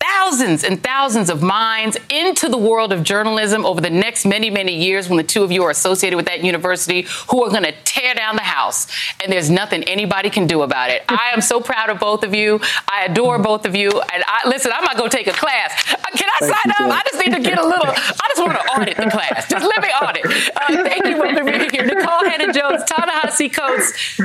[0.00, 4.74] thousands and thousands of minds into the world of journalism over the next many, many
[4.76, 7.72] years when the two of you are associated with that university who are going to
[7.84, 8.86] tear down the house.
[9.22, 11.02] And there's nothing anybody can do about it.
[11.08, 12.60] I am so proud of both of you.
[12.88, 13.90] I adore both of you.
[13.90, 15.72] And I, listen, I'm not going to take a class.
[15.92, 16.92] Uh, can I sign up?
[16.92, 19.48] I just need to get a little, I just want to audit the class.
[19.48, 20.26] Just let me audit.
[20.26, 21.88] Uh, thank you both for being here.
[21.88, 24.20] Nikole Hannah Jones, Ta-Nehisi Coates.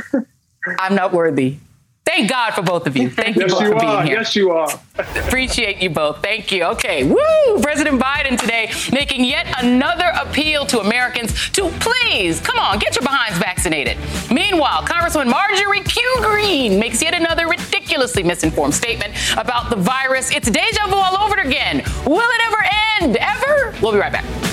[0.79, 1.57] I'm not worthy.
[2.05, 3.09] Thank God for both of you.
[3.09, 4.03] Thank yes, you both you for being are.
[4.03, 4.17] here.
[4.17, 4.69] Yes, you are.
[4.97, 6.21] Appreciate you both.
[6.21, 6.65] Thank you.
[6.65, 7.03] Okay.
[7.03, 7.61] Woo!
[7.61, 13.03] President Biden today making yet another appeal to Americans to please, come on, get your
[13.03, 13.97] behinds vaccinated.
[14.29, 16.17] Meanwhile, Congresswoman Marjorie Q.
[16.21, 20.29] Greene makes yet another ridiculously misinformed statement about the virus.
[20.31, 21.83] It's deja vu all over again.
[22.05, 22.65] Will it ever
[23.01, 23.17] end?
[23.17, 23.75] Ever?
[23.81, 24.52] We'll be right back.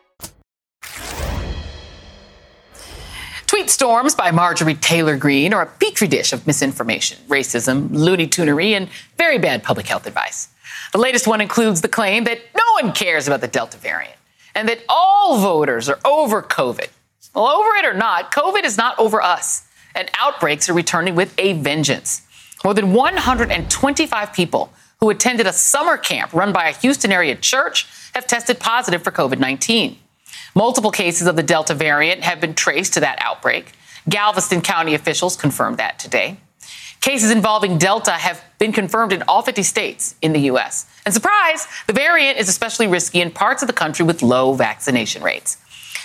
[3.71, 8.89] Storms by Marjorie Taylor Greene are a petri dish of misinformation, racism, loony tunery, and
[9.17, 10.49] very bad public health advice.
[10.91, 14.15] The latest one includes the claim that no one cares about the Delta variant
[14.53, 16.89] and that all voters are over COVID.
[17.33, 21.33] Well, over it or not, COVID is not over us, and outbreaks are returning with
[21.37, 22.23] a vengeance.
[22.65, 27.87] More than 125 people who attended a summer camp run by a Houston area church
[28.13, 29.97] have tested positive for COVID 19.
[30.55, 33.71] Multiple cases of the Delta variant have been traced to that outbreak.
[34.09, 36.37] Galveston County officials confirmed that today.
[36.99, 40.85] Cases involving Delta have been confirmed in all 50 states in the U.S.
[41.05, 45.23] And surprise, the variant is especially risky in parts of the country with low vaccination
[45.23, 45.57] rates.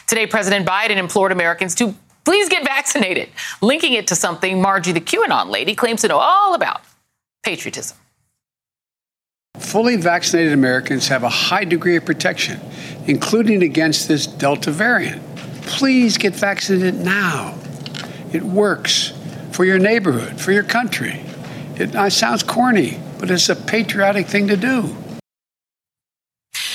[0.07, 3.29] Today, President Biden implored Americans to please get vaccinated,
[3.61, 6.81] linking it to something Margie the QAnon lady claims to know all about
[7.43, 7.97] patriotism.
[9.59, 12.61] Fully vaccinated Americans have a high degree of protection,
[13.07, 15.23] including against this Delta variant.
[15.63, 17.59] Please get vaccinated now.
[18.33, 19.13] It works
[19.53, 21.21] for your neighborhood, for your country.
[21.77, 24.95] It, it sounds corny, but it's a patriotic thing to do.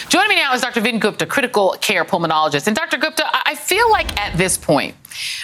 [0.09, 0.81] Joining me now is Dr.
[0.81, 2.67] Vin Gupta, critical care pulmonologist.
[2.67, 2.97] And Dr.
[2.97, 4.95] Gupta, I feel like at this point,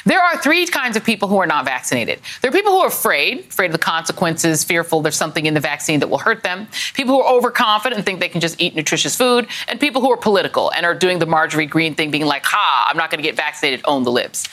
[0.06, 2.20] there are three kinds of people who are not vaccinated.
[2.42, 5.60] There are people who are afraid, afraid of the consequences, fearful there's something in the
[5.60, 6.68] vaccine that will hurt them.
[6.94, 9.48] People who are overconfident and think they can just eat nutritious food.
[9.68, 12.88] And people who are political and are doing the Marjorie Greene thing, being like, ha,
[12.90, 14.48] I'm not going to get vaccinated, own the libs.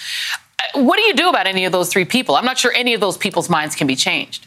[0.74, 2.36] Uh, what do you do about any of those three people?
[2.36, 4.46] I'm not sure any of those people's minds can be changed.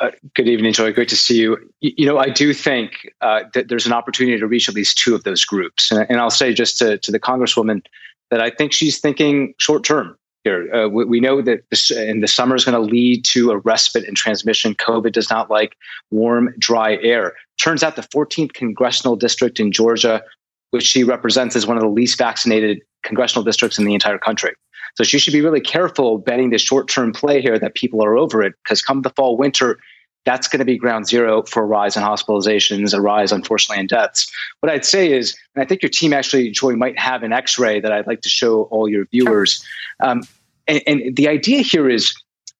[0.00, 0.92] Uh, good evening, Joy.
[0.92, 1.56] Great to see you.
[1.80, 4.98] You, you know, I do think uh, that there's an opportunity to reach at least
[4.98, 5.92] two of those groups.
[5.92, 7.82] And, and I'll say just to, to, the Congresswoman
[8.30, 10.72] that I think she's thinking short term here.
[10.74, 13.58] Uh, we, we, know that this, in the summer is going to lead to a
[13.58, 14.74] respite in transmission.
[14.74, 15.76] COVID does not like
[16.10, 17.34] warm, dry air.
[17.60, 20.22] Turns out the 14th congressional district in Georgia,
[20.70, 24.52] which she represents, is one of the least vaccinated congressional districts in the entire country.
[24.96, 28.16] So she should be really careful betting the short term play here that people are
[28.16, 29.78] over it because come the fall, winter,
[30.24, 33.86] that's going to be ground zero for a rise in hospitalizations, a rise, unfortunately, in
[33.86, 34.30] deaths.
[34.60, 37.58] What I'd say is, and I think your team actually, Joy, might have an x
[37.58, 39.64] ray that I'd like to show all your viewers.
[40.00, 40.22] Um,
[40.66, 42.14] and, and the idea here is,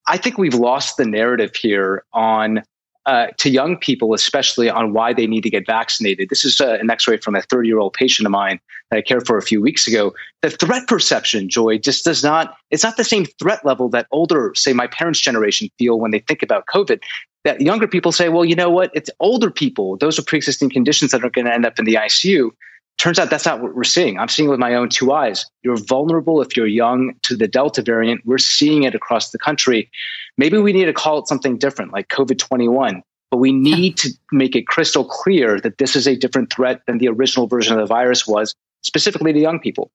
[0.08, 2.62] I think we've lost the narrative here on
[3.06, 6.28] uh, to young people, especially on why they need to get vaccinated.
[6.28, 8.98] This is uh, an x ray from a 30 year old patient of mine that
[8.98, 10.14] I cared for a few weeks ago.
[10.42, 14.52] The threat perception, Joy, just does not, it's not the same threat level that older,
[14.54, 17.00] say my parents' generation, feel when they think about COVID.
[17.44, 18.90] That younger people say, well, you know what?
[18.94, 19.96] It's older people.
[19.96, 22.50] Those are pre existing conditions that are going to end up in the ICU.
[22.98, 24.18] Turns out that's not what we're seeing.
[24.18, 25.46] I'm seeing it with my own two eyes.
[25.62, 28.20] You're vulnerable if you're young to the Delta variant.
[28.26, 29.90] We're seeing it across the country.
[30.36, 33.02] Maybe we need to call it something different, like COVID 21.
[33.30, 36.98] But we need to make it crystal clear that this is a different threat than
[36.98, 39.90] the original version of the virus was, specifically to young people.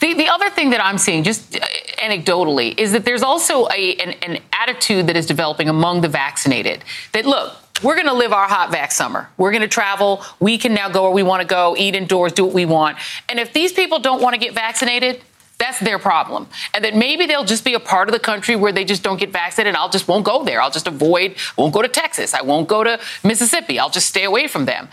[0.00, 1.58] The, the other thing that I'm seeing, just
[1.98, 6.84] anecdotally, is that there's also a, an, an attitude that is developing among the vaccinated
[7.12, 9.28] that, look, we're going to live our hot vac summer.
[9.36, 10.24] We're going to travel.
[10.40, 12.98] We can now go where we want to go, eat indoors, do what we want.
[13.28, 15.20] And if these people don't want to get vaccinated,
[15.58, 16.48] that's their problem.
[16.72, 19.18] And that maybe they'll just be a part of the country where they just don't
[19.18, 20.60] get vaccinated I'll just won't go there.
[20.60, 22.34] I'll just avoid, won't go to Texas.
[22.34, 23.78] I won't go to Mississippi.
[23.78, 24.88] I'll just stay away from them.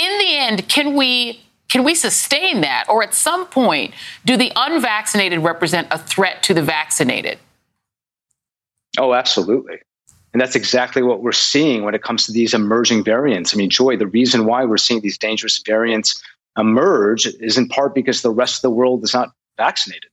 [0.00, 1.40] In the end, can we
[1.72, 2.84] can we sustain that?
[2.86, 3.94] Or at some point,
[4.26, 7.38] do the unvaccinated represent a threat to the vaccinated?
[8.98, 9.78] Oh, absolutely.
[10.34, 13.54] And that's exactly what we're seeing when it comes to these emerging variants.
[13.54, 16.22] I mean, Joy, the reason why we're seeing these dangerous variants
[16.58, 20.10] emerge is in part because the rest of the world is not vaccinated.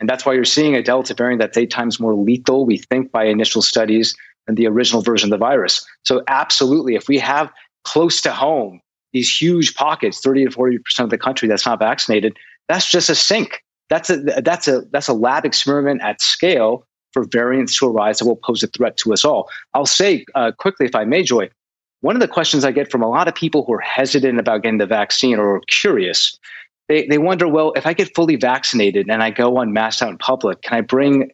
[0.00, 3.10] And that's why you're seeing a Delta variant that's eight times more lethal, we think,
[3.12, 4.14] by initial studies
[4.46, 5.86] than the original version of the virus.
[6.02, 7.50] So, absolutely, if we have
[7.84, 8.82] close to home
[9.12, 12.36] these huge pockets, 30 to 40% of the country that's not vaccinated,
[12.68, 17.24] that's just a sink That's a that's a that's a lab experiment at scale for
[17.24, 19.48] variants to arise that will pose a threat to us all.
[19.74, 21.48] I'll say uh, quickly, if I may, Joy.
[22.00, 24.62] One of the questions I get from a lot of people who are hesitant about
[24.62, 26.38] getting the vaccine or curious,
[26.88, 30.10] they, they wonder, well, if I get fully vaccinated and I go on mass out
[30.10, 31.30] in public, can I bring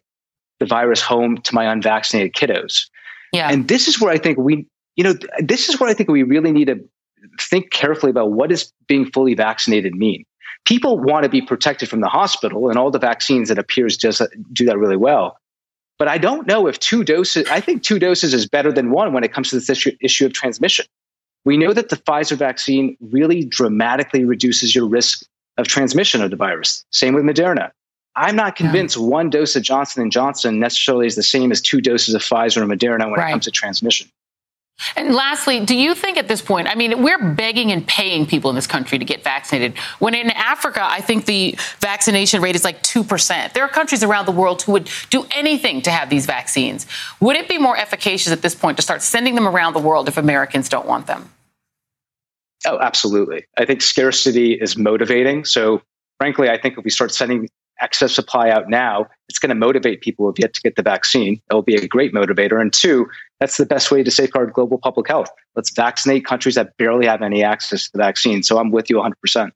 [0.59, 2.89] the virus home to my unvaccinated kiddos?
[3.31, 3.49] Yeah.
[3.51, 4.65] And this is where I think we,
[4.95, 6.79] you know, this is where I think we really need to
[7.39, 10.23] think carefully about what does being fully vaccinated mean.
[10.65, 14.21] People want to be protected from the hospital, and all the vaccines that appears just
[14.21, 15.37] uh, do that really well.
[15.97, 17.47] But I don't know if two doses.
[17.49, 20.25] I think two doses is better than one when it comes to this issue, issue
[20.25, 20.85] of transmission.
[21.45, 25.23] We know that the Pfizer vaccine really dramatically reduces your risk
[25.57, 26.83] of transmission of the virus.
[26.91, 27.71] Same with Moderna.
[28.15, 29.03] I'm not convinced yeah.
[29.03, 32.57] one dose of Johnson and Johnson necessarily is the same as two doses of Pfizer
[32.57, 33.29] or Moderna when right.
[33.29, 34.09] it comes to transmission.
[34.95, 38.49] And lastly, do you think at this point, I mean, we're begging and paying people
[38.49, 39.77] in this country to get vaccinated.
[39.99, 43.53] When in Africa, I think the vaccination rate is like 2%.
[43.53, 46.85] There are countries around the world who would do anything to have these vaccines.
[47.19, 50.07] Would it be more efficacious at this point to start sending them around the world
[50.07, 51.29] if Americans don't want them?
[52.67, 53.45] Oh, absolutely.
[53.57, 55.45] I think scarcity is motivating.
[55.45, 55.81] So,
[56.19, 57.49] frankly, I think if we start sending
[57.81, 60.83] excess supply out now, it's going to motivate people who have yet to get the
[60.83, 61.41] vaccine.
[61.49, 62.59] It will be a great motivator.
[62.59, 63.07] And two,
[63.39, 65.29] that's the best way to safeguard global public health.
[65.55, 68.43] Let's vaccinate countries that barely have any access to the vaccine.
[68.43, 69.51] So I'm with you 100%.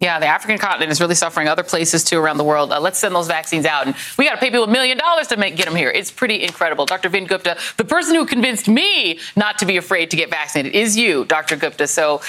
[0.00, 1.46] Yeah, the African continent is really suffering.
[1.46, 2.72] Other places too around the world.
[2.72, 5.26] Uh, let's send those vaccines out, and we got to pay people a million dollars
[5.26, 5.90] to make, get them here.
[5.90, 6.86] It's pretty incredible.
[6.86, 7.10] Dr.
[7.10, 10.96] Vin Gupta, the person who convinced me not to be afraid to get vaccinated, is
[10.96, 11.54] you, Dr.
[11.54, 11.86] Gupta.
[11.86, 12.22] So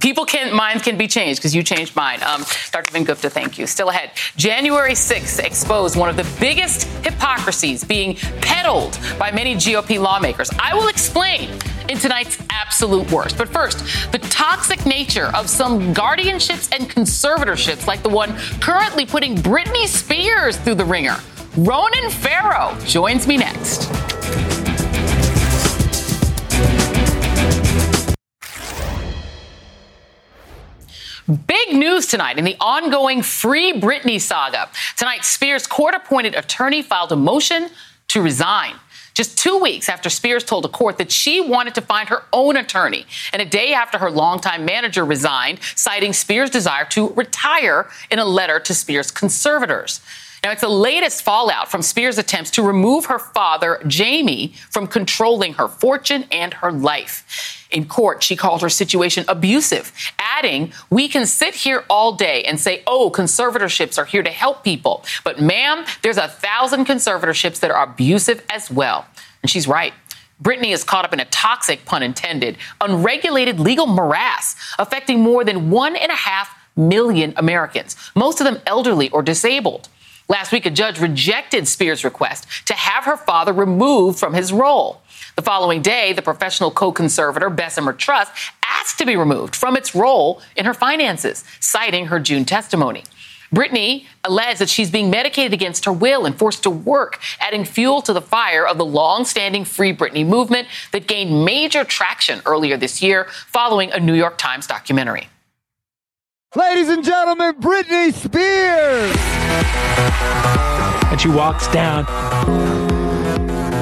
[0.00, 2.22] people can minds can be changed because you changed mine.
[2.22, 2.90] Um, Dr.
[2.92, 3.66] Vin Gupta, thank you.
[3.66, 4.10] Still ahead.
[4.36, 10.50] January 6th exposed one of the biggest hypocrisies being peddled by many GOP lawmakers.
[10.58, 11.50] I will explain
[11.88, 13.36] in tonight's absolute worst.
[13.38, 19.36] But first, the toxic nature of some guardianships and conservatorships, like the one currently putting
[19.36, 21.16] Britney Spears through the ringer.
[21.56, 23.90] Ronan Farrow joins me next.
[31.30, 34.68] Big news tonight in the ongoing Free Britney saga.
[34.96, 37.68] Tonight, Spears' court appointed attorney filed a motion
[38.08, 38.74] to resign.
[39.14, 42.56] Just two weeks after Spears told a court that she wanted to find her own
[42.56, 48.18] attorney, and a day after her longtime manager resigned, citing Spears' desire to retire in
[48.18, 50.00] a letter to Spears' conservators.
[50.42, 55.54] Now, it's the latest fallout from Spears' attempts to remove her father, Jamie, from controlling
[55.54, 57.66] her fortune and her life.
[57.70, 62.58] In court, she called her situation abusive, adding, We can sit here all day and
[62.58, 65.04] say, oh, conservatorships are here to help people.
[65.24, 69.06] But, ma'am, there's a thousand conservatorships that are abusive as well.
[69.42, 69.92] And she's right.
[70.42, 75.70] Britney is caught up in a toxic, pun intended, unregulated legal morass affecting more than
[75.70, 79.88] one and a half million Americans, most of them elderly or disabled.
[80.30, 85.02] Last week, a judge rejected Spears' request to have her father removed from his role.
[85.34, 88.30] The following day, the professional co conservator, Bessemer Trust,
[88.64, 93.02] asked to be removed from its role in her finances, citing her June testimony.
[93.52, 98.00] Britney alleged that she's being medicated against her will and forced to work, adding fuel
[98.02, 103.02] to the fire of the long-standing Free Britney movement that gained major traction earlier this
[103.02, 105.28] year following a New York Times documentary.
[106.56, 109.16] Ladies and gentlemen, Britney Spears!
[111.12, 112.06] And she walks down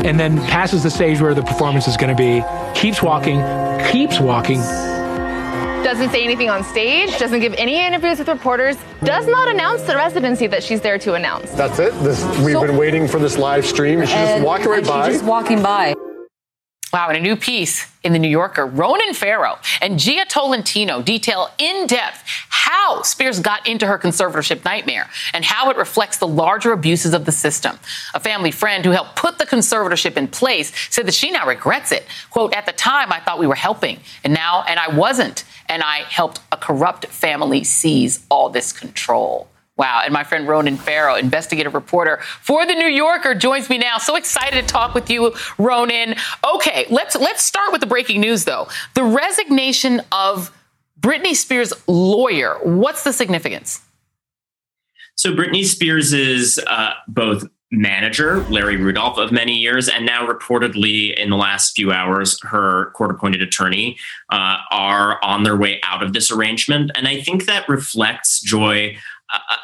[0.05, 2.45] and then passes the stage where the performance is going to be,
[2.79, 3.41] keeps walking,
[3.91, 4.61] keeps walking.
[5.83, 9.97] Doesn't say anything on stage, doesn't give any interviews with reporters, does not announce the
[9.97, 11.51] residency that she's there to announce.
[11.53, 11.95] That's it.
[12.03, 14.01] This, we've so, been waiting for this live stream.
[14.03, 15.07] She's just walking right by.
[15.09, 15.95] She's just walking by.
[16.91, 21.51] Wow, in a new piece in the New Yorker, Ronan Farrow and Jia Tolentino detail
[21.59, 26.73] in depth how Spears got into her conservatorship nightmare and how it reflects the larger
[26.73, 27.79] abuses of the system.
[28.15, 31.93] A family friend who helped put the conservatorship in place said that she now regrets
[31.93, 32.07] it.
[32.31, 35.83] Quote, at the time I thought we were helping, and now, and I wasn't, and
[35.83, 39.49] I helped a corrupt family seize all this control.
[39.79, 40.03] Wow.
[40.05, 43.99] And my friend Ronan Farrow, investigative reporter for the New Yorker, joins me now.
[43.99, 46.17] So excited to talk with you, Ronan.
[46.57, 48.69] Okay, let's let's start with the breaking news though.
[48.95, 50.51] The resignation of
[51.01, 52.59] Britney Spears' lawyer.
[52.65, 53.81] What's the significance?
[55.15, 61.15] So Britney Spears is uh, both manager, Larry Rudolph, of many years, and now reportedly
[61.15, 63.99] in the last few hours, her court appointed attorney
[64.31, 66.91] uh, are on their way out of this arrangement.
[66.95, 68.97] And I think that reflects, Joy,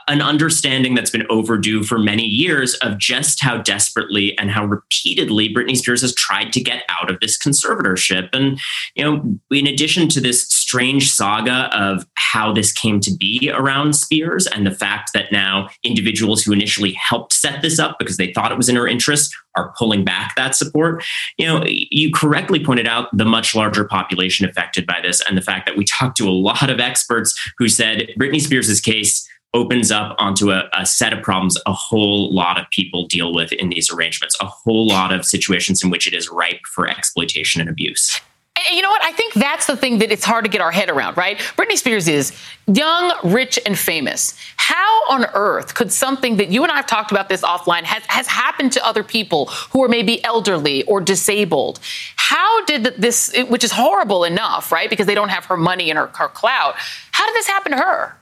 [0.08, 5.52] an understanding that's been overdue for many years of just how desperately and how repeatedly
[5.52, 8.28] Britney Spears has tried to get out of this conservatorship.
[8.32, 8.60] And,
[8.94, 13.94] you know, in addition to this strange saga of how this came to be around
[13.94, 18.32] Spears and the fact that now individuals who initially helped set this up because they
[18.32, 21.04] thought it was in her interest are pulling back that support.
[21.38, 25.42] You know, you correctly pointed out the much larger population affected by this and the
[25.42, 29.90] fact that we talked to a lot of experts who said Britney Spears's case opens
[29.90, 33.70] up onto a, a, set of problems a whole lot of people deal with in
[33.70, 37.70] these arrangements, a whole lot of situations in which it is ripe for exploitation and
[37.70, 38.20] abuse.
[38.56, 39.02] And you know what?
[39.02, 41.38] I think that's the thing that it's hard to get our head around, right?
[41.56, 42.32] Britney Spears is
[42.66, 44.38] young, rich, and famous.
[44.56, 48.04] How on earth could something that you and I have talked about this offline has,
[48.06, 51.80] has happened to other people who are maybe elderly or disabled?
[52.16, 54.88] How did this, which is horrible enough, right?
[54.88, 56.76] Because they don't have her money and her, her clout.
[57.10, 58.16] How did this happen to her?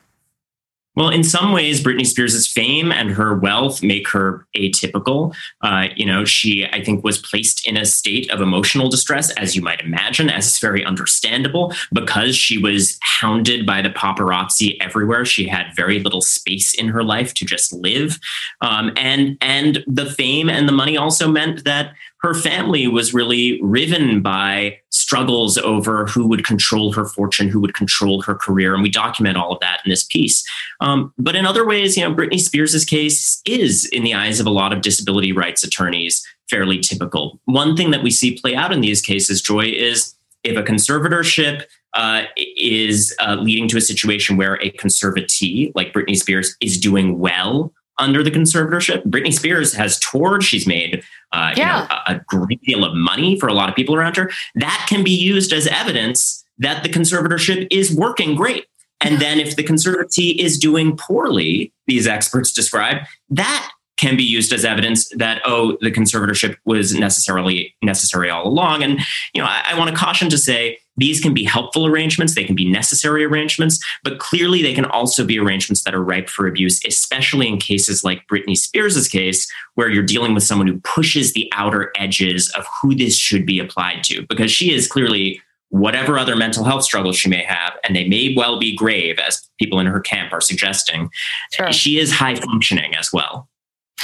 [0.95, 5.35] Well, in some ways, Britney Spears' fame and her wealth make her atypical.
[5.63, 9.57] Uh, you know, she, I think, was placed in a state of emotional distress, as
[9.57, 15.25] you might imagine, as is very understandable, because she was hounded by the paparazzi everywhere.
[15.25, 18.19] She had very little space in her life to just live,
[18.61, 23.61] um, and and the fame and the money also meant that her family was really
[23.63, 24.79] riven by
[25.13, 28.73] struggles over who would control her fortune, who would control her career.
[28.73, 30.43] And we document all of that in this piece.
[30.81, 34.47] Um, but in other ways, you know, Britney Spears' case is, in the eyes of
[34.47, 37.39] a lot of disability rights attorneys, fairly typical.
[37.45, 41.65] One thing that we see play out in these cases, Joy, is if a conservatorship
[41.93, 42.23] uh,
[42.57, 47.71] is uh, leading to a situation where a conservatee like Britney Spears is doing well
[48.03, 49.05] under the conservatorship.
[49.05, 50.45] Britney Spears has toured.
[50.45, 51.83] She's made uh, yeah.
[51.83, 54.31] you know, a, a great deal of money for a lot of people around her.
[54.57, 58.67] That can be used as evidence that the conservatorship is working great.
[59.01, 62.99] And then if the conservatee is doing poorly, these experts describe,
[63.31, 68.83] that can be used as evidence that oh the conservatorship was necessarily necessary all along
[68.83, 68.99] and
[69.33, 72.45] you know I, I want to caution to say these can be helpful arrangements they
[72.45, 76.47] can be necessary arrangements but clearly they can also be arrangements that are ripe for
[76.47, 81.33] abuse especially in cases like britney spears's case where you're dealing with someone who pushes
[81.33, 85.41] the outer edges of who this should be applied to because she is clearly
[85.73, 89.49] whatever other mental health struggles she may have, and they may well be grave, as
[89.59, 91.09] people in her camp are suggesting,
[91.51, 91.73] sure.
[91.73, 93.49] she is high functioning as well.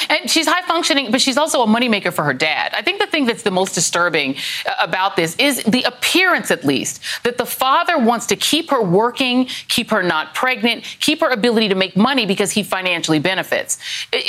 [0.09, 2.73] And she's high functioning, but she's also a moneymaker for her dad.
[2.75, 4.37] I think the thing that's the most disturbing
[4.67, 8.83] uh, about this is the appearance, at least, that the father wants to keep her
[8.83, 13.79] working, keep her not pregnant, keep her ability to make money because he financially benefits.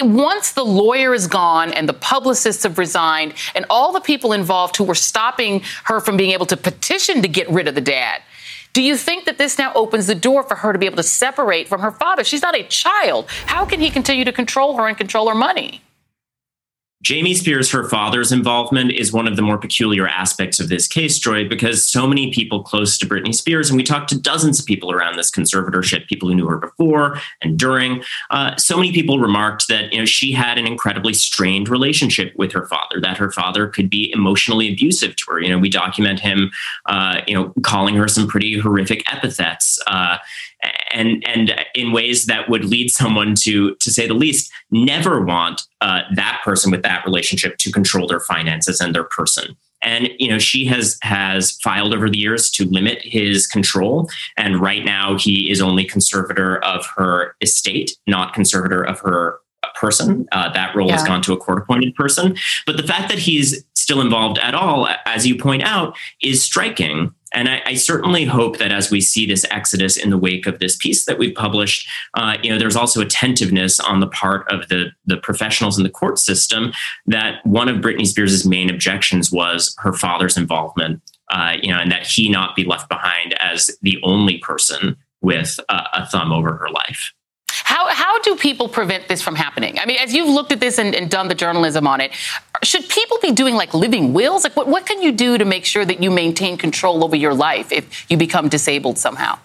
[0.01, 4.75] Once the lawyer is gone and the publicists have resigned and all the people involved
[4.75, 8.21] who were stopping her from being able to petition to get rid of the dad,
[8.73, 11.03] do you think that this now opens the door for her to be able to
[11.03, 12.23] separate from her father?
[12.23, 13.25] She's not a child.
[13.45, 15.81] How can he continue to control her and control her money?
[17.01, 21.17] Jamie Spears, her father's involvement is one of the more peculiar aspects of this case,
[21.17, 24.65] Joy, because so many people close to Britney Spears, and we talked to dozens of
[24.65, 28.03] people around this conservatorship, people who knew her before and during.
[28.31, 32.51] Uh, so many people remarked that you know she had an incredibly strained relationship with
[32.51, 35.39] her father, that her father could be emotionally abusive to her.
[35.39, 36.51] You know, we document him,
[36.85, 39.79] uh, you know, calling her some pretty horrific epithets.
[39.87, 40.17] Uh,
[40.91, 45.63] and and in ways that would lead someone to to say the least never want
[45.81, 49.55] uh, that person with that relationship to control their finances and their person.
[49.81, 54.09] And you know she has has filed over the years to limit his control.
[54.37, 59.39] And right now he is only conservator of her estate not conservator of her
[59.79, 60.93] person uh, that role yeah.
[60.93, 64.53] has gone to a court appointed person but the fact that he's still involved at
[64.53, 69.01] all as you point out is striking and I, I, certainly hope that as we
[69.01, 72.57] see this exodus in the wake of this piece that we've published, uh, you know,
[72.57, 76.73] there's also attentiveness on the part of the the professionals in the court system
[77.05, 81.01] that one of Britney Spears' main objections was her father's involvement,
[81.31, 85.59] uh, you know, and that he not be left behind as the only person with
[85.69, 87.13] a, a thumb over her life.
[88.19, 89.79] How, do people prevent this from happening?
[89.79, 92.11] I mean, as you've looked at this and, and, done the journalism on it,
[92.63, 94.43] should people be doing like living wills?
[94.43, 97.33] Like, what, what can you do to make sure that you maintain control over your
[97.33, 99.39] life if you become disabled somehow?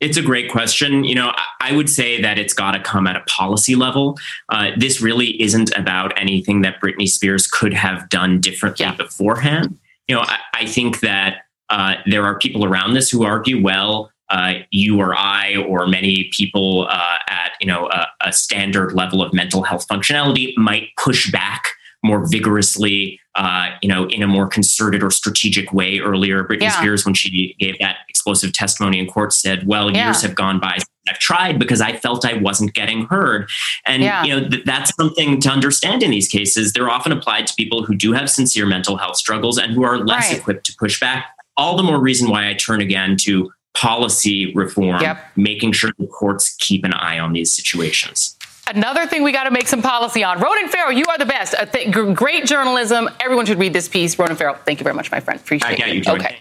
[0.00, 1.04] It's a great question.
[1.04, 4.18] You know, I would say that it's got to come at a policy level.
[4.48, 8.94] Uh, this really isn't about anything that Britney Spears could have done differently yeah.
[8.94, 9.78] beforehand.
[10.08, 14.10] You know, I, I think that uh, there are people around this who argue, well,
[14.30, 19.22] uh, you or I or many people uh, at you know a, a, standard level
[19.22, 21.64] of mental health functionality might push back
[22.02, 25.98] more vigorously, uh, you know, in a more concerted or strategic way.
[26.00, 26.78] Earlier, Britney yeah.
[26.78, 30.06] Spears, when she gave that explosive testimony in court, said, "Well, yeah.
[30.06, 33.50] years have gone by." I've tried because I felt I wasn't getting heard.
[33.86, 34.24] And yeah.
[34.24, 36.72] you know th- that's something to understand in these cases.
[36.72, 39.98] They're often applied to people who do have sincere mental health struggles and who are
[39.98, 40.38] less right.
[40.38, 45.00] equipped to push back all the more reason why I turn again to policy reform,
[45.00, 45.24] yep.
[45.36, 48.36] making sure the courts keep an eye on these situations.
[48.66, 50.40] Another thing we got to make some policy on.
[50.40, 51.54] Ronan Farrow, you are the best.
[51.54, 53.10] Uh, th- great journalism.
[53.20, 54.18] Everyone should read this piece.
[54.18, 55.38] Ronan Farrow, thank you very much, my friend.
[55.38, 56.06] Appreciate it.
[56.06, 56.38] You, okay.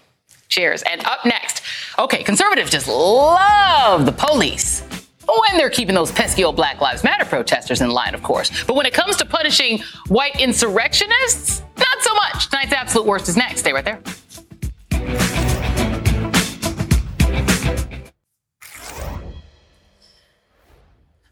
[0.47, 0.83] Cheers.
[0.83, 1.63] And up next,
[1.99, 4.83] okay, conservatives just love the police
[5.25, 8.51] when they're keeping those pesky old Black Lives Matter protesters in line, of course.
[8.65, 12.49] But when it comes to punishing white insurrectionists, not so much.
[12.49, 13.61] Tonight's absolute worst is next.
[13.61, 14.01] Stay right there.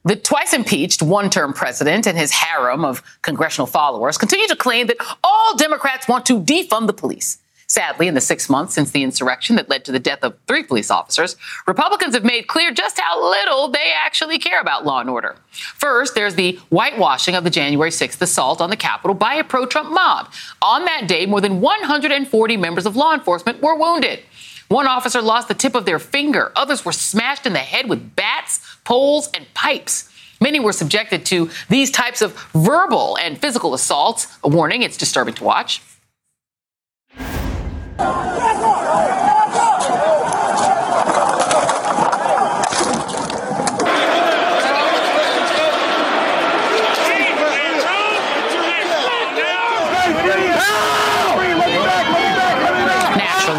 [0.04, 4.88] The twice impeached one term president and his harem of congressional followers continue to claim
[4.88, 7.38] that all Democrats want to defund the police.
[7.68, 10.64] Sadly, in the six months since the insurrection that led to the death of three
[10.64, 11.38] police officers,
[11.68, 15.38] Republicans have made clear just how little they actually care about law and order.
[15.52, 19.66] First, there's the whitewashing of the January 6th assault on the Capitol by a pro
[19.66, 20.34] Trump mob.
[20.62, 24.20] On that day, more than 140 members of law enforcement were wounded.
[24.72, 26.54] One officer lost the tip of their finger.
[26.56, 30.10] Others were smashed in the head with bats, poles, and pipes.
[30.40, 34.28] Many were subjected to these types of verbal and physical assaults.
[34.44, 35.82] A warning, it's disturbing to watch.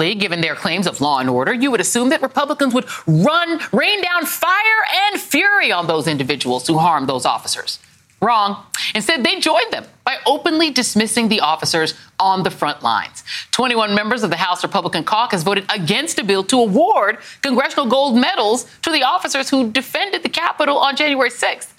[0.03, 4.03] Given their claims of law and order, you would assume that Republicans would run, rain
[4.03, 7.79] down fire and fury on those individuals who harmed those officers.
[8.21, 8.65] Wrong.
[8.95, 13.25] Instead, they joined them by openly dismissing the officers on the front lines.
[13.51, 18.17] 21 members of the House Republican caucus voted against a bill to award congressional gold
[18.17, 21.73] medals to the officers who defended the Capitol on January 6th.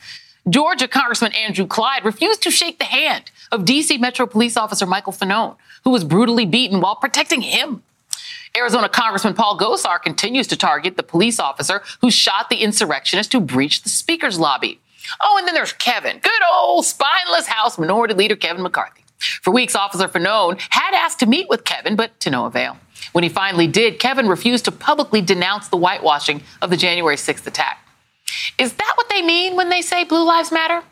[0.49, 3.97] Georgia Congressman Andrew Clyde refused to shake the hand of D.C.
[3.97, 5.55] Metro Police Officer Michael Fanone,
[5.85, 7.83] who was brutally beaten while protecting him.
[8.55, 13.39] Arizona Congressman Paul Gosar continues to target the police officer who shot the insurrectionist who
[13.39, 14.79] breached the Speaker's lobby.
[15.21, 19.03] Oh, and then there's Kevin, good old spineless House Minority Leader Kevin McCarthy.
[19.41, 22.77] For weeks, Officer Fanone had asked to meet with Kevin, but to no avail.
[23.11, 27.47] When he finally did, Kevin refused to publicly denounce the whitewashing of the January 6th
[27.47, 27.79] attack.
[28.59, 30.83] Is that what they mean when they say Blue Lives Matter?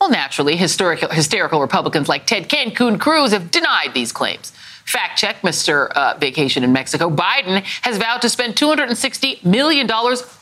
[0.00, 4.52] Well, naturally, hysterical Republicans like Ted Cancun Cruz have denied these claims.
[4.90, 5.88] Fact check, Mr.
[5.92, 7.08] Uh, Vacation in Mexico.
[7.08, 9.88] Biden has vowed to spend $260 million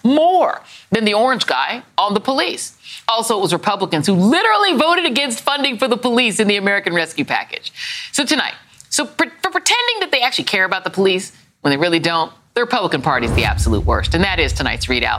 [0.04, 2.78] more than the orange guy on the police.
[3.08, 6.94] Also, it was Republicans who literally voted against funding for the police in the American
[6.94, 7.74] Rescue Package.
[8.12, 8.54] So tonight,
[8.88, 12.32] so pre- for pretending that they actually care about the police when they really don't,
[12.54, 14.14] the Republican Party is the absolute worst.
[14.14, 15.18] And that is tonight's ReidOut.